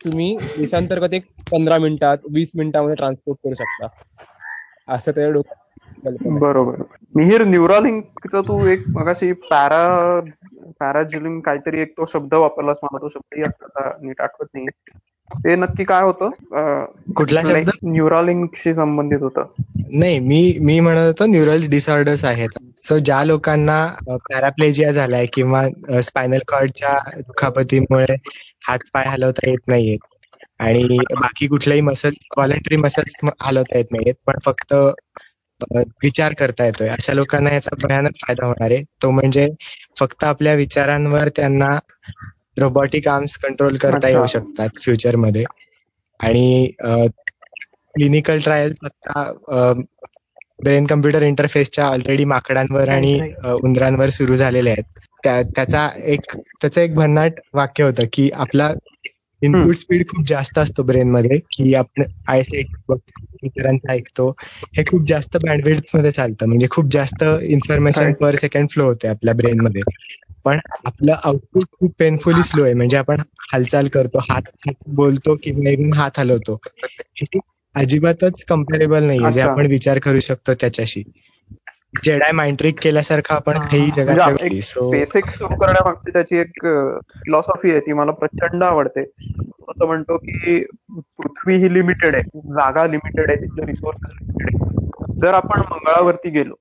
तुम्ही 0.00 0.36
देशांतर्गत 0.56 1.14
एक 1.14 1.24
पंधरा 1.50 1.78
मिनिटात 1.78 2.18
वीस 2.30 2.50
मिनिटामध्ये 2.54 2.94
ट्रान्सपोर्ट 2.96 3.38
करू 3.44 3.54
शकता. 3.54 3.86
असं 4.88 5.12
त्या 5.12 5.28
डोक्यात. 5.30 5.58
बरोबर. 6.40 6.82
मिहीर 7.14 7.44
न्यूरालिंकचा 7.44 8.40
तू 8.40 8.64
एक 8.66 8.88
मगाशी 8.88 9.32
पॅरा 9.50 10.20
पॅराजिलिंग 10.80 11.40
काहीतरी 11.40 11.80
एक 11.80 11.92
तो 11.92 12.04
शब्द 12.06 12.34
वापरलास 12.34 12.76
मला 12.82 12.98
तो 12.98 13.08
शब्दही 13.08 13.42
नीट 14.06 14.20
आठवत 14.20 14.46
नाही 14.54 14.66
ते 15.38 15.54
नक्की 15.56 15.84
काय 15.84 16.02
होतं? 16.02 16.30
कुठला 17.14 17.40
शब्द? 17.42 17.70
न्यूरालिंकशी 17.84 18.74
संबंधित 18.74 19.22
होतं. 19.22 19.44
नाही 19.92 20.18
मी 20.20 20.40
मी 20.60 20.78
म्हणत 20.80 21.06
होतो 21.06 21.26
न्यूरल 21.26 21.66
डिसऑर्डर्स 21.68 22.24
आहेत. 22.24 22.48
सो 22.78 22.98
ज्या 23.00 23.22
लोकांना 23.24 23.76
पॅराप्लेजिया 24.24 24.90
झालाय 24.92 25.26
किंवा 25.32 25.62
स्पायनल 26.02 26.38
कॉर्डच्या 26.48 26.92
दुखापतीमुळे 27.18 28.14
हात 28.68 28.78
पाय 28.94 29.04
हलवता 29.06 29.48
येत 29.48 29.68
नाहीयेत 29.68 29.98
आणि 30.60 30.82
बाकी 31.12 31.46
कुठल्याही 31.48 31.80
मसल्स 31.82 32.26
व्हॉलेंटरी 32.36 32.76
मसल्स 32.78 33.18
हलवता 33.42 33.76
येत 33.78 33.92
नाहीयेत 33.92 34.14
पण 34.26 34.38
फक्त 34.44 34.74
विचार 36.02 36.32
करता 36.38 36.64
येतोय. 36.64 36.88
अशा 36.88 37.12
लोकांना 37.14 37.50
याचा 37.50 37.76
भयानक 37.78 38.16
फायदा 38.18 38.46
होणार 38.46 38.70
आहे. 38.70 38.82
तो 38.94 39.10
म्हणजे 39.10 39.46
फक्त 39.96 40.24
आपल्या 40.24 40.54
विचारांवर 40.54 41.28
त्यांना 41.36 41.70
रोबोटिक 42.58 43.08
आर्म्स 43.08 43.36
कंट्रोल 43.38 43.76
करता. 43.76 44.08
येऊ 44.08 44.26
शकतात 44.26 44.80
फ्युचरमध्ये 44.82 45.44
आणि 46.20 46.70
क्लिनिकल 47.94 48.38
ट्रायल्स 48.38 48.78
आता 48.84 49.72
ब्रेन 50.62 50.86
कम्प्युटर 50.86 51.22
इंटरफेसच्या 51.22 51.86
ऑलरेडी 51.86 52.24
माकडांवर 52.24 52.88
आणि 52.88 53.18
उंदरांवर 53.54 54.10
सुरू 54.10 54.36
झालेले 54.36 54.70
आहेत. 54.70 54.84
त्या 55.24 55.40
त्याचा 55.56 55.88
एक 56.04 56.36
त्याचं 56.60 56.80
एक 56.80 56.94
भन्नाट 56.94 57.40
वाक्य 57.54 57.84
होतं 57.84 58.04
की 58.12 58.28
आपला 58.34 58.70
इनपुट 59.44 59.74
स्पीड 59.74 60.06
खूप 60.08 60.26
जास्त 60.26 60.58
असतो 60.58 60.82
ब्रेन 60.82 61.10
मध्ये 61.10 61.38
की 61.38 61.74
आपण 61.74 62.02
आयसाईट 62.28 62.66
इतरांचं 63.42 63.90
ऐकतो 63.90 64.36
हे 64.76 64.82
खूप 64.82 65.06
जास्त 65.06 65.36
बँडविड्थमध्ये 65.36 66.10
चालतं. 66.10 66.46
म्हणजे 66.46 66.66
खूप 66.70 66.86
जास्त 66.90 67.24
इन्फॉर्मेशन. 67.42 68.12
पर 68.12 68.34
सेकंड 68.34 68.68
फ्लो 68.68 68.84
होते 68.84 69.08
आपल्या 69.08 69.34
ब्रेन 69.34 69.60
मध्ये. 69.60 69.82
पण 70.44 70.58
आपलं 70.84 71.14
आउटपुट 71.24 71.64
खूप 71.72 71.92
पेनफुली 71.98 72.42
स्लो 72.42 72.64
आहे. 72.64 72.74
म्हणजे 72.74 72.96
आपण 72.96 73.20
हालचाल 73.52 73.88
करतो 73.88 74.18
हात 74.30 74.42
बोलतो 74.86 75.36
किंवा 75.42 75.70
even 75.70 75.94
हात 75.94 76.18
हलवतो. 76.18 76.58
हे 77.16 77.38
अजिबातच 77.74 78.44
कम्पेरेबल 78.44 79.04
नाहीये 79.04 79.32
जे. 79.32 79.40
आपण 79.40 79.66
विचार 79.66 79.98
करू 79.98 80.20
शकतो 80.20 80.54
त्याच्याशी. 80.54 81.02
जेडाय 82.02 82.32
माइंड 82.32 82.58
ट्रिक 82.58 82.78
केल्यासारखं 82.82 83.34
आपण. 83.34 83.56
हेही 83.72 83.86
म्हणजे 83.86 84.04
जगात 84.04 84.42
एक 84.42 84.62
सो 84.62 84.90
बेसिक 84.90 85.30
सुरू 85.30 85.92
त्याची 86.10 86.36
एक 86.38 86.60
फिलॉसॉफी 86.62 87.70
आहे 87.70 87.80
ती 87.80 87.92
मला 87.92 88.12
प्रचंड 88.12 88.62
आवडते. 88.62 89.02
असं 89.68 89.86
म्हणतो 89.86 90.16
की 90.16 90.58
पृथ्वी 91.18 91.56
ही 91.56 91.72
लिमिटेड 91.74 92.14
आहे 92.14 92.40
जागा 92.54 92.86
लिमिटेड 92.86 93.30
आहे 93.30 93.40
तिथले 93.42 93.66
रिसोर्सेस 93.66 94.16
लिमिटेड 94.20 94.54
आहे. 94.54 95.20
जर 95.20 95.34
आपण 95.34 95.60
मंगळावरती 95.70 96.30
गेलो 96.30 96.54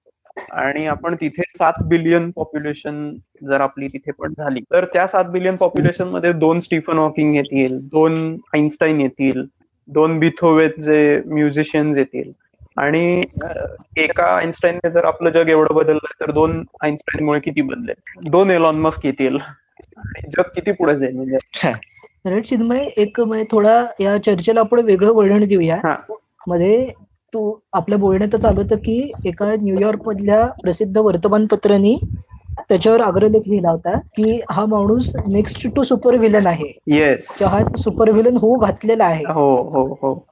आणि 0.51 0.85
आपण 0.87 1.15
तिथे 1.15 1.41
सात 1.57 1.81
बिलियन 1.87 2.29
पॉप्युलेशन 2.35 3.09
जर 3.47 3.61
आपली 3.61 3.87
तिथे 3.87 4.11
पण 4.11 4.33
झाली 4.37 4.61
तर 4.71 4.85
त्या 4.85 5.07
सात 5.07 5.25
बिलियन 5.25 5.55
पॉप्युलेशनमध्ये 5.55 6.31
दोन 6.33 6.59
स्टीफन 6.61 6.97
हॉकिंग 6.97 7.35
येतील 7.35 7.77
दोन 7.81 8.15
आईन्स्टाईन 8.53 9.01
येतील 9.01 9.43
दोन 9.87 10.17
बिथोवेत 10.19 10.79
जे 10.79 11.21
म्युझिशियन्स 11.25 11.97
येतील. 11.97 12.31
आणि 12.77 13.21
एका 13.97 14.25
आईन्स्टाईनने 14.25 14.89
जर 14.89 15.05
आपलं 15.05 15.29
जग 15.29 15.49
एवढं 15.49 15.75
बदललं 15.75 16.21
तर 16.21 16.31
दोन 16.31 16.63
आईन्स्टाईनमुळे 16.81 17.39
किती 17.39 17.61
बदलेल? 17.61 18.29
दोन 18.29 18.51
एलॉन 18.51 18.75
मस्क 18.75 19.05
येतील. 19.05 19.37
जग 20.29 20.41
किती 20.41 20.71
पुढे 20.71 20.97
जाईल 20.97 21.15
म्हणजे? 21.15 21.37
राईट 22.25 22.45
चिन्मय 22.45 22.89
एक 22.97 23.19
म्हणजे 23.21 23.45
थोडा 23.51 23.85
या 23.99 24.17
चर्चेला 24.17 24.59
आपण 24.59 24.79
वेगळं 24.79 25.13
वळण 25.13 25.43
देऊया. 25.45 25.79
मध्ये 26.47 26.87
तू 27.33 27.59
आपल्या 27.73 27.97
बोलण्यातच 27.97 28.45
आलं 28.45 28.61
होतं 28.61 28.75
की 28.75 29.11
एका 29.25 29.55
न्यूयॉर्क 29.59 30.07
मधल्या 30.07 30.45
प्रसिद्ध 30.45 30.97
वर्तमानपत्रांनी 30.97 31.97
त्याच्यावर 32.69 33.01
अग्रलेख 33.01 33.41
लिहिला 33.47 33.69
होता 33.69 33.97
की 33.97 34.39
हा 34.51 34.65
माणूस 34.65 35.11
नेक्स्ट 35.27 35.67
टू 35.75 35.83
सुपर 35.83 36.15
विलन 36.15 36.47
आहे. 36.47 36.77
येस 36.87 37.27
किंवा 37.37 37.51
हा 37.51 37.63
सुपर 37.77 38.09
विलन 38.09 38.37
होऊ 38.37 38.55
घातलेला 38.55 39.05
आहे. 39.05 39.23
हो 39.25 39.55
हो 39.69 39.97
हो. 40.01 40.25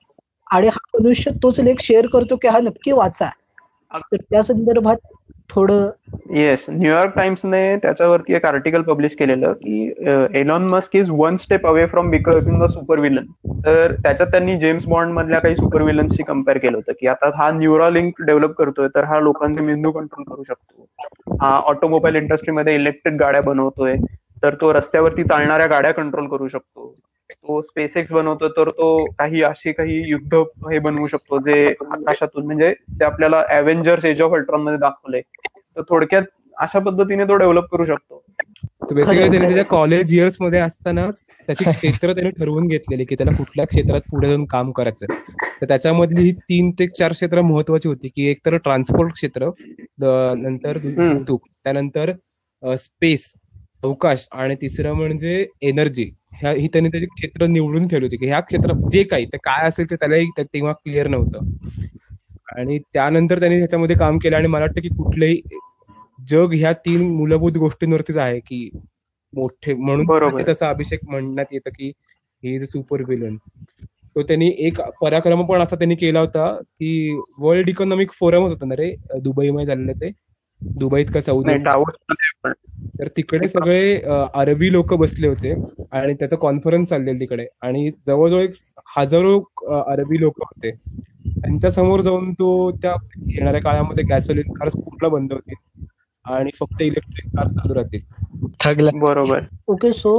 आणि 0.52 0.68
हा 0.68 0.80
मनुष्य 0.94 1.32
तोच 1.44 1.60
लेख 1.60 1.82
शेअर 1.82 2.08
करतो 2.14 2.36
की 2.38 2.48
हा 2.48 2.60
नक्की 2.62 2.92
वाचा. 2.94 3.30
तर 3.92 4.18
त्या 4.20 4.42
संदर्भात 4.44 4.98
थोडं 5.50 5.90
येस 6.30 6.66
न्यूयॉर्क 6.70 7.14
टाइम्सने 7.16 7.76
त्याच्यावरती 7.78 8.34
एक 8.36 8.46
आर्टिकल 8.46 8.82
पब्लिश 8.84 9.16
केलेलं 9.16 9.54
की 9.56 9.92
Elon 10.40 10.68
Musk 10.68 10.96
is 10.96 11.10
one 11.12 11.38
step 11.38 11.68
away 11.68 11.86
from 11.88 12.10
becoming 12.12 12.62
the 12.62 12.68
super 12.70 13.00
villain 13.00 13.26
तर 13.64 13.92
त्याच्यात 13.94 14.28
त्यांनी 14.28 14.58
जेम्स 14.60 14.86
बॉन्ड 14.88 15.14
मधल्या 15.14 15.40
काही 15.40 15.56
सुपर 15.56 15.82
विलन्सशी 15.82 16.24
कंपेअर 16.24 16.58
केलं 16.58 16.76
होतं 16.78 16.94
की 17.00 17.08
आता 17.08 17.30
हा 17.36 17.50
न्यूरा 17.52 17.90
लिंक 17.90 18.22
डेव्हलप 18.22 18.54
करतोय 18.58 18.88
तर 18.96 19.04
हा 19.04 19.20
लोकांचे 19.20 19.62
मेंदू 19.62 19.92
कंट्रोल 19.92 20.24
करू 20.26 20.44
शकतो. 20.44 20.88
हा 21.40 21.50
ऑटोमोबाईल 21.70 22.16
इंडस्ट्रीमध्ये 22.16 22.76
इलेक्ट्रिक 22.76 23.16
गाड्या 23.20 23.42
बनवतोय 23.42 23.96
तर 24.44 24.56
तो 24.56 24.72
रस्त्यावरती 24.74 25.24
चालणाऱ्या 25.24 25.68
गाड्या 25.68 25.92
कंट्रोल 25.94 26.28
करू 26.28 26.48
शकतो. 26.48 26.94
तो 27.34 27.62
स्पेस 27.62 27.98
एक्स 27.98 28.12
बनवतो 28.12 28.48
तर 28.50 28.70
तो 28.70 29.04
काही 29.14 29.42
अशी 29.44 29.72
काही 29.72 30.02
युद्ध 30.10 30.34
हे 30.72 30.80
बनवू 30.80 31.08
शकतो 31.08 31.40
जे 31.42 31.66
आकाशातून 31.68 32.46
म्हणजे 32.46 32.74
जे 32.90 33.06
आपल्याला 33.06 33.44
अव्हेंजर्स 33.50 34.06
एज 34.06 34.22
ऑफ 34.22 34.34
अल्ट्रॉनमध्ये 34.34 34.80
दाखवलंय. 34.80 35.22
तर 35.78 35.82
थोडक्यात 35.90 36.24
अशा 36.58 36.80
पद्धतीने 36.80 37.24
तो 37.24 37.36
डेव्हलप 37.36 37.68
करू 37.72 37.86
शकतो. 37.86 38.24
बेसिकली 38.92 39.20
त्याने 39.22 39.46
त्याच्या 39.46 39.64
कॉलेज 39.66 40.14
इयर्समध्ये 40.14 40.60
असतानाच 40.60 41.22
त्याची 41.22 41.64
क्षेत्र 41.74 42.14
त्याने 42.14 42.30
ठरवून 42.30 42.68
घेतलेली 42.68 43.06
की 43.06 43.16
त्याला 43.16 43.32
कुठल्या 43.38 43.66
क्षेत्रात 43.66 44.02
पुढे 44.12 44.28
जाऊन 44.28 44.46
काम 44.46 44.72
करायचं 44.72 45.14
तर 45.62 45.68
त्याच्यामधली 45.68 46.24
ही 46.24 46.32
तीन 46.32 46.72
ते 46.80 46.88
चार 46.88 47.12
क्षेत्र 47.12 47.42
महत्वाची 47.42 47.88
होती 47.90 48.10
की 48.16 48.30
एक 48.30 48.40
तर 48.46 48.58
ट्रान्सपोर्ट 48.58 49.14
क्षेत्र 49.14 49.50
नंतर 50.00 50.78
त्यानंतर 50.78 52.12
स्पेस 52.64 53.34
अवकाश 53.84 54.28
आणि 54.32 54.56
तिसरं 54.56 54.94
म्हणजे 54.94 55.46
एनर्जी 55.62 56.10
ह्या 56.42 56.52
ही 56.52 56.68
त्यांनी 56.68 56.90
त्याची 56.90 57.06
क्षेत्र 57.08 57.46
निवडून 57.48 57.88
ठेवली 57.88 58.06
होती. 58.06 58.18
की 58.18 58.28
ह्या 58.28 58.40
क्षेत्रात 58.42 58.90
जे 58.92 59.04
काही 59.04 59.26
ते 59.26 59.38
काय 59.44 59.68
असेल 59.68 59.90
ते 59.92 59.96
त्यालाही 59.96 60.30
तेव्हा 60.40 60.74
क्लिअर 60.74 61.08
नव्हतं. 61.08 61.46
आणि 62.56 62.78
त्यानंतर 62.94 63.40
त्यांनी 63.40 63.58
ह्याच्यामध्ये 63.58 63.96
काम 63.96 64.18
केलं 64.18 64.36
आणि 64.38 64.48
मला 64.48 64.66
वाटतं 64.66 64.82
की 64.82 64.88
कुठलंही 64.90 65.42
जग 66.20 66.54
ह्या 66.54 66.72
तीन 66.86 67.02
मूलभूत 67.12 67.58
गोष्टींवरतीच 67.58 68.18
आहे 68.18 68.40
की 68.40 68.70
मोठे 69.34 69.74
म्हणून. 69.76 70.44
तसं 70.48 70.66
अभिषेक 70.66 71.00
म्हणण्यात 71.06 71.54
येतं 71.54 71.70
की 71.70 71.92
he 72.44 72.54
is 72.56 72.64
a 72.64 72.66
super 72.66 73.02
villain 73.08 73.36
तो 74.16 74.22
त्यांनी 74.24 74.48
एक 74.60 74.80
पराक्रम 75.02 75.46
पण 75.46 75.62
असा 75.62 75.76
त्यांनी 75.76 75.96
केला 75.96 76.20
होता 76.20 76.46
की 76.56 77.20
वर्ल्ड 77.40 77.70
इकॉनॉमिक 77.70 78.12
फोरम 78.12 78.44
होता 78.44 78.66
ना 78.66 78.76
रे 78.76 78.94
दुबईमध्ये 79.20 79.66
झालेलं 79.66 79.94
ते. 80.02 80.10
दुबईत 80.62 81.06
का 81.14 81.22
सौदी? 81.22 81.58
तर 83.00 83.08
तिकडे 83.18 83.48
सगळे 83.48 83.96
अरबी 84.34 84.72
लोक 84.72 84.94
बसले 84.94 85.28
होते 85.28 85.54
आणि 85.92 86.14
त्याचं 86.14 86.36
कॉन्फरन्स 86.36 86.90
चाललेलं 86.90 87.20
तिकडे. 87.20 87.46
आणि 87.62 87.90
जवळजवळ 88.08 88.42
एक 88.42 88.54
हजारो 88.98 89.40
अरबी 89.82 90.20
लोक 90.22 90.42
होते. 90.42 90.72
त्यांच्यासमोर 91.26 92.02
जाऊन 92.02 92.32
तो 92.34 92.50
त्या 92.82 92.94
येणाऱ्या 93.28 93.62
काळामध्ये 93.62 94.04
गॅसोलिन 94.06 94.54
कार्स 94.54 94.74
पूर्ण 94.76 95.08
बंद 95.10 95.34
होतील 95.34 95.86
आणि 96.26 96.52
फक्त 96.60 96.82
इलेक्ट्रिक 96.82 97.36
कार्स 97.38 97.52
चालू 97.52 97.76
राहतील. 97.76 98.02
बरोबर. 99.00 99.40
ओके 99.68 99.94
सो 99.94 100.14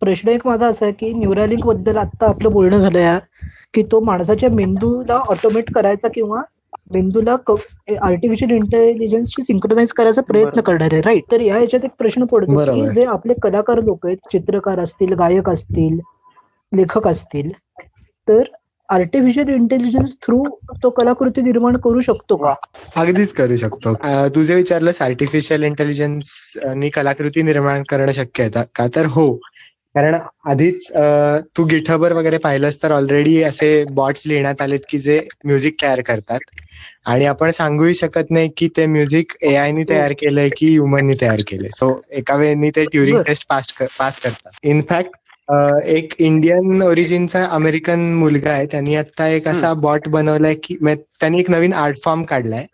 प्रश्न 0.00 0.28
एक 0.28 0.46
माझा 0.46 0.66
असा 0.66 0.84
आहे 0.84 0.92
की 0.92 1.12
न्यूरालिंकबद्दल 1.12 1.96
आता 1.96 2.26
आपलं 2.28 2.52
बोलणं 2.52 2.78
झालं 2.78 2.98
या 2.98 3.18
की 3.74 3.82
तो 3.82 4.00
माणसाच्या 4.00 4.50
मेंदूला 4.50 5.14
ऑटोमेट 5.28 5.72
करायचा 5.74 6.08
किंवा 6.14 6.42
मेंदूला 6.90 7.32
आर्टिफिशियल 8.02 8.50
इंटेलिजन्सशी 8.50 9.42
सिंक्रोनाइज 9.42 9.92
करायचा 9.92 10.22
प्रयत्न. 10.22 10.60
करणार 10.60 10.88
आहे 10.92 11.00
राईट 11.00 11.22
तर 11.32 11.40
या 11.40 11.56
ह्याच्यात 11.56 11.84
एक 11.84 11.90
प्रश्न 11.98 12.24
पडतो 12.24 12.74
की. 12.74 12.94
जे 12.94 13.04
आपले 13.04 13.34
कलाकार 13.42 13.80
लोक 13.82 14.06
आहेत 14.06 14.16
चित्रकार 14.32 14.80
असतील 14.80 15.12
गायक 15.12 15.50
असतील 15.50 16.00
लेखक 16.76 17.08
असतील 17.08 17.50
तर 18.28 18.42
आर्टिफिशियल 18.88 19.48
इंटेलिजन्स 19.48 20.12
थ्रू 20.12 20.44
तो 20.82 20.90
कलाकृती 20.90 21.40
निर्माण 21.40 21.76
करू 21.76 22.00
शकतो 22.00 22.36
का? 22.36 22.54
अगदीच 22.96 23.32
करू 23.32 23.56
शकतो. 23.56 23.90
अं, 23.90 24.28
तू 24.34 24.42
जे 24.42 24.54
विचारलंस 24.54 25.02
आर्टिफिशियल 25.02 25.62
इंटेलिजन्स 25.62 26.52
नी 26.76 26.88
कलाकृती 26.88 27.42
निर्माण 27.42 27.82
करणं 27.82 28.12
शक्य 28.12 28.42
आहे 28.42 28.64
का 28.74 28.86
तर 28.96 29.06
हो. 29.06 29.38
कारण 29.96 30.14
आधीच 30.50 30.90
तू 31.56 31.64
गिठबर 31.68 32.12
वगैरे 32.12 32.38
पाहिलंस 32.38 32.82
तर 32.82 32.92
ऑलरेडी 32.92 33.42
असे 33.42 33.68
बॉट्स 33.94 34.26
लिहिण्यात 34.26 34.62
आलेत 34.62 34.80
की 34.88 34.98
जे 34.98 35.18
म्युझिक 35.44 35.76
तयार 35.82 36.00
करतात. 36.06 36.40
आणि 37.06 37.24
आपण 37.26 37.50
सांगूही 37.50 37.94
शकत 37.94 38.30
नाही 38.30 38.50
की 38.56 38.68
ते 38.76 38.86
म्युझिक 38.86 39.32
एआयनी 39.42 39.84
तयार 39.88 40.12
केलंय 40.18 40.48
की 40.56 40.68
ह्युमननी 40.70 41.14
तयार 41.20 41.40
केलंय. 41.48 41.68
सो 41.76 42.00
एका 42.18 42.36
वेळेनी 42.36 42.70
ते 42.76 42.84
ट्युरिंग. 42.92 43.22
टेस्ट 43.26 43.46
पास 43.50 43.72
पास 43.98 44.18
करतात. 44.18 44.50
इनफॅक्ट 44.62 45.16
एक 45.86 46.14
इंडियन 46.18 46.82
ओरिजिनचा 46.82 47.44
अमेरिकन 47.54 48.00
मुलगा 48.14 48.50
आहे. 48.50 48.66
त्यांनी 48.70 48.94
आता 48.96 49.28
एक 49.28 49.48
असा 49.48 49.72
बॉट 49.82 50.08
बनवलाय 50.08 50.54
की 50.64 50.76
त्यांनी 50.84 51.40
एक 51.40 51.50
नवीन 51.50 51.72
आर्ट 51.72 52.04
फॉर्म 52.04 52.22
काढलाय. 52.30 52.66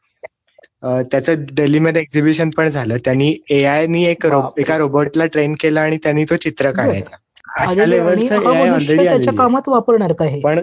त्याचं 0.85 1.45
दिल्लीमध्ये 1.53 2.03
एक्झिबिशन 2.03 2.51
पण 2.51 2.69
झालं. 2.69 2.97
त्यांनी 3.05 3.35
एआय 3.51 3.87
नी 3.87 4.05
एक. 4.05 4.27
एका 4.59 4.77
रोबोटला 4.79 5.27
ट्रेन 5.27 5.55
केलं 5.61 5.81
आणि 5.81 5.97
त्यांनी 5.97 6.25
तो 6.25 6.37
चित्र 6.37 6.71
काढायचा. 6.71 7.17
अशा 7.59 7.85
लेवलचं 7.87 8.51
एआय 8.53 8.69
ऑलरेडी 8.69 9.37
कामात 9.37 9.69
वापरणार 9.69 10.13
का 10.13 10.25
हे? 10.25 10.41
पण 10.41 10.59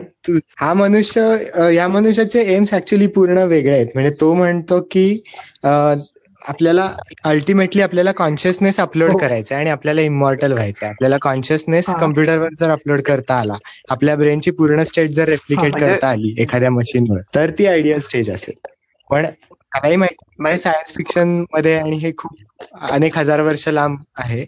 हा 0.60 0.74
मनुष्य 0.74 1.36
या 1.76 1.88
मनुष्याचे 1.88 2.42
एम्स 2.56 2.74
ऍक्च्युली 2.74 3.08
पूर्ण 3.08 3.38
वेगळे 3.38 3.76
आहेत. 3.76 3.88
म्हणजे 3.94 4.12
तो 4.22 4.34
म्हणतो 4.34 4.80
की 4.92 5.22
आपल्याला 5.64 6.90
अल्टिमेटली 7.26 7.82
आपल्याला 7.82 8.12
कॉन्शियसनेस 8.12 8.80
अपलोड. 8.80 9.16
करायचा 9.22 9.56
आहे 9.56 9.62
आणि 9.64 9.70
आपल्याला 9.70 10.02
इमॉर्टल 10.02 10.52
व्हायचं 10.52 10.86
आहे 10.86 10.94
आपल्याला 10.94 11.18
कॉन्शियसनेस. 11.22 11.86
कम्प्युटरवर 12.00 12.50
जर 12.58 12.70
अपलोड 12.70 13.02
करता 13.02 13.40
आला 13.40 13.54
आपल्या 13.90 14.16
ब्रेनची 14.16 14.52
पूर्ण 14.52 14.84
स्टेट 14.84 15.10
जर 15.12 15.28
रेप्लिकेट 15.30 15.72
म्हणजे- 15.72 15.94
करता 15.94 16.10
आली 16.10 16.36
एखाद्या 16.40 16.72
मशीनवर 16.72 17.22
तर 17.36 17.50
ती 17.50 17.66
आयडियल 17.66 18.00
स्टेज 18.00 18.32
असेल. 18.32 18.68
पण 19.10 19.26
मलाही 19.72 19.96
माहिती 19.96 20.58
सायन्स 20.58 20.94
फिक्शनमध्ये 20.96 21.76
आणि 21.80 21.96
हे 21.98 22.12
खूप 22.18 22.64
अनेक 22.92 23.18
हजार 23.18 23.42
वर्ष 23.42 23.68
लांब 23.70 23.98
आहे. 24.18 24.46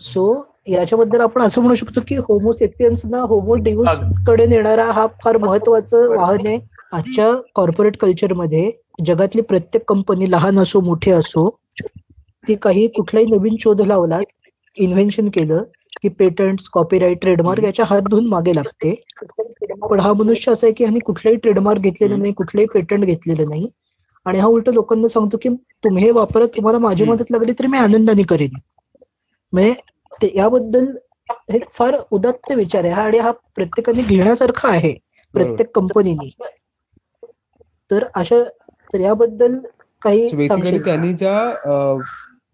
सो 0.00 0.24
याच्याबद्दल 0.68 1.20
आपण 1.20 1.42
असं 1.42 1.60
म्हणू 1.60 1.74
शकतो 1.74 2.00
की 2.08 2.16
होमोसेपियन्सना 2.16 3.20
होमो 3.28 3.54
डिव्हसकडे 3.62 4.46
नेणारा 4.46 4.90
हा 4.92 5.06
फार 5.24 5.36
महत्वाचं 5.36 6.08
वाहन 6.16 6.46
आहे. 6.46 6.58
आजच्या 6.92 7.30
कॉर्पोरेट 7.54 7.96
कल्चरमध्ये 7.96 8.70
जगातली 9.06 9.42
प्रत्येक 9.42 9.84
कंपनी 9.88 10.30
लहान 10.30 10.58
असो 10.58 10.80
मोठी 10.80 11.10
असो 11.10 11.48
ती 12.48 12.54
काही 12.62 12.86
कुठलाही 12.96 13.26
नवीन 13.26 13.56
शोध 13.60 13.80
लावला 13.80 14.18
इन्व्हेन्शन 14.76 15.28
केलं 15.28 15.62
की 16.02 16.08
पेटंट 16.08 16.60
कॉपीराईट 16.72 17.20
ट्रेडमार्क 17.20 17.64
याच्या 17.64 17.84
हात 17.88 18.02
धुवून 18.02 18.26
मागे 18.26 18.54
लागते. 18.54 18.94
पण 19.90 20.00
हा 20.00 20.12
मनुष्य 20.12 20.52
असा 20.52 20.66
आहे 20.66 20.72
की 20.74 20.84
ह्याने 20.84 20.98
कुठलाही 20.98 21.36
ट्रेडमार्क 21.36 21.82
घेतलेलं 21.82 22.18
नाही 22.18 22.32
कुठलंही 22.32 22.66
पेटंट 22.74 23.04
घेतलेलं 23.04 23.48
नाही. 23.50 23.68
आणि 24.26 24.38
हा 24.38 24.46
उलट 24.46 24.68
लोकांना 24.68 25.08
सांगतो 25.08 25.36
की 25.42 25.48
तुम्ही 25.84 26.04
हे 26.04 26.10
वापरत 26.10 26.48
तुम्हाला 26.56 26.78
माझी 26.78 27.04
मदत 27.04 27.30
लागली 27.30 27.52
तरी 27.58 27.66
मी 27.66 27.78
आनंदाने 27.78 28.22
करेन. 28.22 28.58
म्हणजे 29.52 30.30
याबद्दल 30.36 30.86
हे 31.50 31.58
फार 31.74 31.96
उदात्त 32.12 32.52
विचार 32.52 32.84
आहे. 32.84 32.92
हा 32.94 33.02
आणि 33.02 33.18
हा 33.18 33.30
प्रत्येकाने 33.56 34.02
घेण्यासारखा 34.02 34.68
आहे 34.68 34.92
प्रत्येक 35.34 35.74
कंपनीने. 35.74 36.28
तर 37.90 38.04
अशा 38.14 38.42
तर 38.94 39.00
याबद्दल 39.00 39.58
काही 40.02 40.24
बेसिकली? 40.36 40.78
त्यांनी 40.78 41.12
ज्या 41.12 41.96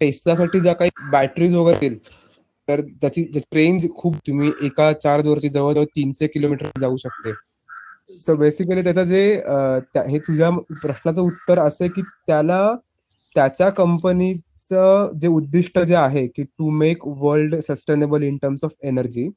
टेस्लासाठी 0.00 0.60
ज्या 0.60 0.72
काही 0.72 0.90
बॅटरीज 1.10 1.54
वगैरे 1.54 1.88
तर 2.68 2.80
त्याची 3.00 3.22
रेंज 3.54 3.86
खूप 3.96 4.14
तुम्ही 4.26 4.50
एका 4.62 4.92
चार्ज 4.92 5.26
वरती 5.26 5.48
जवळजवळ 5.48 5.84
तीनशे 5.96 6.26
किलोमीटर 6.26 6.66
जाऊ 6.80 6.96
शकते. 6.96 7.32
सो 8.10 8.34
बेसिकली 8.36 8.82
त्याचं 8.82 9.04
जे 9.04 9.22
हे 10.08 10.18
तुझ्या 10.18 10.50
प्रश्नाचं 10.82 11.20
उत्तर 11.22 11.58
असं 11.58 11.86
की 11.86 12.02
त्याला 12.26 12.60
त्याच्या 13.36 13.68
कंपनीचं 13.70 15.10
जे 15.20 15.28
उद्दिष्ट 15.28 15.78
जे 15.78 15.94
आहे 15.96 16.26
की 16.26 16.42
to 16.42 16.70
make 16.70 17.06
world 17.18 17.54
sustainable 17.62 18.22
in 18.22 18.36
terms 18.42 18.64
of 18.64 18.72
energy 18.82 19.28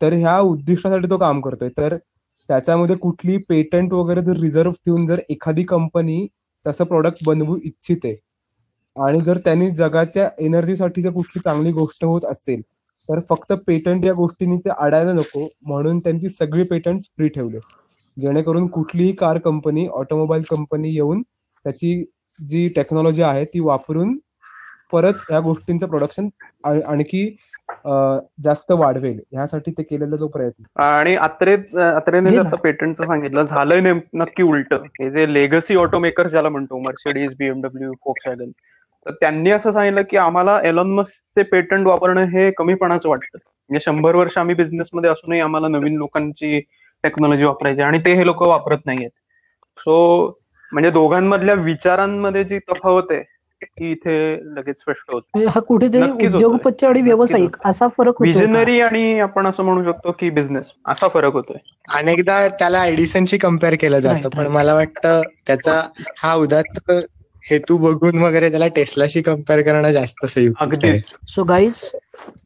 तर 0.00 0.12
ह्या 0.12 0.38
उद्दिष्टासाठी 0.40 1.10
तो 1.10 1.18
काम 1.18 1.40
करतोय. 1.40 1.68
तर 1.68 1.96
त्याच्यामध्ये 2.48 2.96
कुठली 2.96 3.36
पेटंट 3.48 3.92
वगैरे 3.92 4.22
जर 4.24 4.38
रिझर्व्ह 4.40 4.74
ठेवून 4.84 5.06
जर 5.06 5.20
एखादी 5.30 5.62
कंपनी 5.64 6.26
तसं 6.64 6.84
प्रोडक्ट 6.84 7.24
बनवू 7.26 7.56
इच्छिते 7.64 8.14
आणि 8.96 9.20
जर 9.24 9.38
त्यांनी 9.44 9.70
जगाच्या 9.70 10.28
एनर्जीसाठी 10.38 11.02
जर 11.02 11.10
कुठली 11.10 11.40
चांगली 11.44 11.72
गोष्ट 11.72 12.04
होत 12.04 12.24
असेल 12.30 12.60
तर 13.08 13.20
फक्त 13.30 13.52
पेटंट 13.66 14.04
या 14.04 14.12
गोष्टींनी 14.14 14.56
ते 14.56 14.70
अडायला 14.78 15.12
नको 15.12 15.48
म्हणून 15.66 15.98
त्यांची 15.98 16.28
सगळी 16.28 16.64
पेटंट 16.64 17.00
फ्री 17.16 17.28
ठेवले. 17.28 17.58
जेणेकरून 18.20 18.66
कुठलीही 18.66 19.12
कार 19.12 19.38
कंपनी 19.38 19.86
ऑटोमोबाईल 19.86 20.42
कंपनी 20.50 20.90
येऊन 20.90 21.22
त्याची 21.64 22.04
जी 22.38 22.68
टेक्नॉलॉजी 22.68 23.22
आहे 23.22 23.44
ती 23.44 23.60
वापरून 23.60 24.16
परत 24.92 25.12
या 25.30 25.40
गोष्टींचं 25.40 25.86
प्रोडक्शन 25.86 26.28
आणखी 26.64 27.36
जास्त 28.44 28.72
वाढवेल. 28.72 29.20
ह्यासाठी 29.32 29.70
ते 29.70 29.82
केलेला 29.82 30.16
तो 30.16 30.26
प्रयत्न. 30.28 30.80
आणि 30.82 31.14
अत्रे 31.16 31.52
अत्रेने 31.80 32.30
जे. 32.30 32.38
आता 32.38 32.56
पेटंटचं 32.56 33.06
सांगितलं 33.06 33.42
झालंय 33.42 33.80
नेम- 33.80 34.00
नक्की 34.14 34.42
उलट. 34.42 34.74
हे 34.74 35.10
जे 35.10 35.32
लेगसी 35.34 35.76
ऑटोमेकर 35.76 36.28
ज्याला 36.28 36.48
म्हणतो 36.48 36.78
मर्सिडीज 36.78 37.34
बीएमडब्ल्यू 37.38 37.92
फोक्सवॅगन 38.04 38.50
तर 39.06 39.10
त्यांनी 39.10 39.50
असं 39.50 39.72
सांगितलं 39.72 40.02
की 40.10 40.16
आम्हाला 40.16 40.60
एलॉन 40.64 40.90
मस्कचे 40.94 41.42
पेटंट 41.42 41.86
वापरणं 41.86 42.24
हे 42.24 42.50
कमीपणाचं 42.50 43.08
वाटतं. 43.08 43.38
म्हणजे 43.44 43.80
शंभर 43.84 44.14
वर्ष 44.14 44.38
आम्ही 44.38 44.54
बिझनेसमध्ये 44.54 45.10
असूनही 45.10 45.40
आम्हाला 45.40 45.68
नवीन 45.68 45.96
लोकांची 45.96 46.60
टेक्नॉलॉजी 47.04 47.44
वापरायची 47.44 47.82
आणि 47.82 47.98
ते 47.98 48.14
हे 48.14 48.26
लोक 48.26 48.42
वापरत 48.42 48.86
नाहीयेत. 48.86 49.10
सो 49.78 50.26
म्हणजे 50.72 50.90
दोघांमधल्या 50.90 51.54
विचारांमध्ये 51.54 52.44
जी 52.44 52.58
तफावत 52.70 53.10
आहे 53.10 53.22
ती 53.62 53.90
इथे 53.90 54.14
लगेच 54.54 54.78
स्पष्ट 54.80 55.10
होते. 55.10 55.28
म्हणजे 55.34 55.48
हा 55.54 55.60
कुठेतरी. 55.60 56.26
उद्योगपती 56.26 56.86
आणि 56.86 57.00
व्यावसायिक 57.02 57.56
असा 57.64 57.88
फरक 57.88 58.18
होतो 58.18 58.24
विजनरी 58.24 58.80
आणि 58.80 59.18
आपण 59.20 59.46
असं 59.46 59.64
म्हणू 59.64 59.84
शकतो 59.84 60.12
की 60.12 60.30
बिझनेस 60.30 60.64
असा 60.88 61.08
फरक 61.08 61.32
होतोय. 61.32 61.56
अनेकदा 61.94 62.46
त्याला 62.48 62.86
एडिसनशी 62.86 63.38
कंपेअर 63.38 63.74
केलं 63.80 63.98
जातं 63.98 64.28
पण. 64.28 64.46
मला 64.46 64.74
वाटतं 64.74 65.20
त्याचा 65.46 65.80
हा 66.18 66.34
उदात्त 66.34 66.90
हेतू 67.44 67.76
बघून 67.78 68.18
वगैरे 68.18 68.50
त्याला 68.50 68.66
टेस्लाशी 68.66 69.22
कंपेअर 69.22 69.60
करणं 69.62 69.90
जास्त 69.90 70.38
अगदीच. 70.60 71.14
सो 71.28 71.44
गाईज 71.44 71.90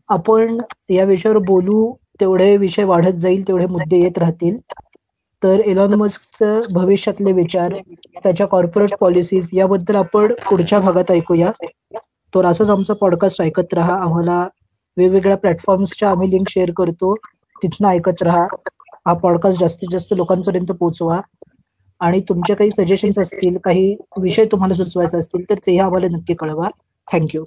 आपण 0.08 0.58
या 0.90 1.04
विषयावर 1.04 1.38
बोलू 1.38 1.92
तेवढे 2.20 2.56
विषय 2.56 2.84
वाढत 2.84 3.12
जाईल 3.12 3.48
तेवढे 3.48 3.66
मुद्दे 3.66 3.96
येत 3.96 4.18
राहतील. 4.18 4.58
तर 5.42 5.58
एलॉन 5.58 5.94
मस्कचं 5.94 6.60
भविष्यातले 6.74 7.32
विचार 7.32 7.74
त्याच्या 8.22 8.46
कॉर्पोरेट 8.46 8.94
पॉलिसीज 9.00 9.50
याबद्दल 9.52 9.94
आपण 9.96 10.32
पुढच्या 10.50 10.78
भागात 10.78 11.10
ऐकूया. 11.10 11.50
तर 12.34 12.46
असंच 12.46 12.70
आमचं 12.70 12.94
पॉडकास्ट 12.94 13.42
ऐकत 13.42 13.74
राहा. 13.74 13.94
आम्हाला 13.94 14.48
वेगवेगळ्या 14.96 15.36
प्लॅटफॉर्म्सच्या 15.36 16.10
आम्ही 16.10 16.30
लिंक 16.30 16.48
शेअर 16.48 16.70
करतो. 16.76 17.14
तिथनं 17.62 17.88
ऐकत 17.88 18.22
राहा. 18.22 18.46
हा 19.06 19.12
पॉडकास्ट 19.12 19.60
जास्तीत 19.60 19.88
जास्त 19.92 20.14
लोकांपर्यंत 20.16 20.72
पोहोचवा. 20.72 21.20
आणि 22.00 22.20
तुमचे 22.20 22.54
काही 22.54 22.70
सजेशन्स 22.70 23.18
असतील 23.18 23.58
काही 23.58 23.96
विषय 24.20 24.44
तुम्हाला 24.44 24.74
सुचवायचे 24.74 25.18
असतील 25.18 25.50
तर 25.50 25.54
तेही 25.54 25.78
आम्हाला 25.78 26.06
नक्की 26.06 26.34
कळवा. 26.34 26.68
थँक्यू 27.12 27.44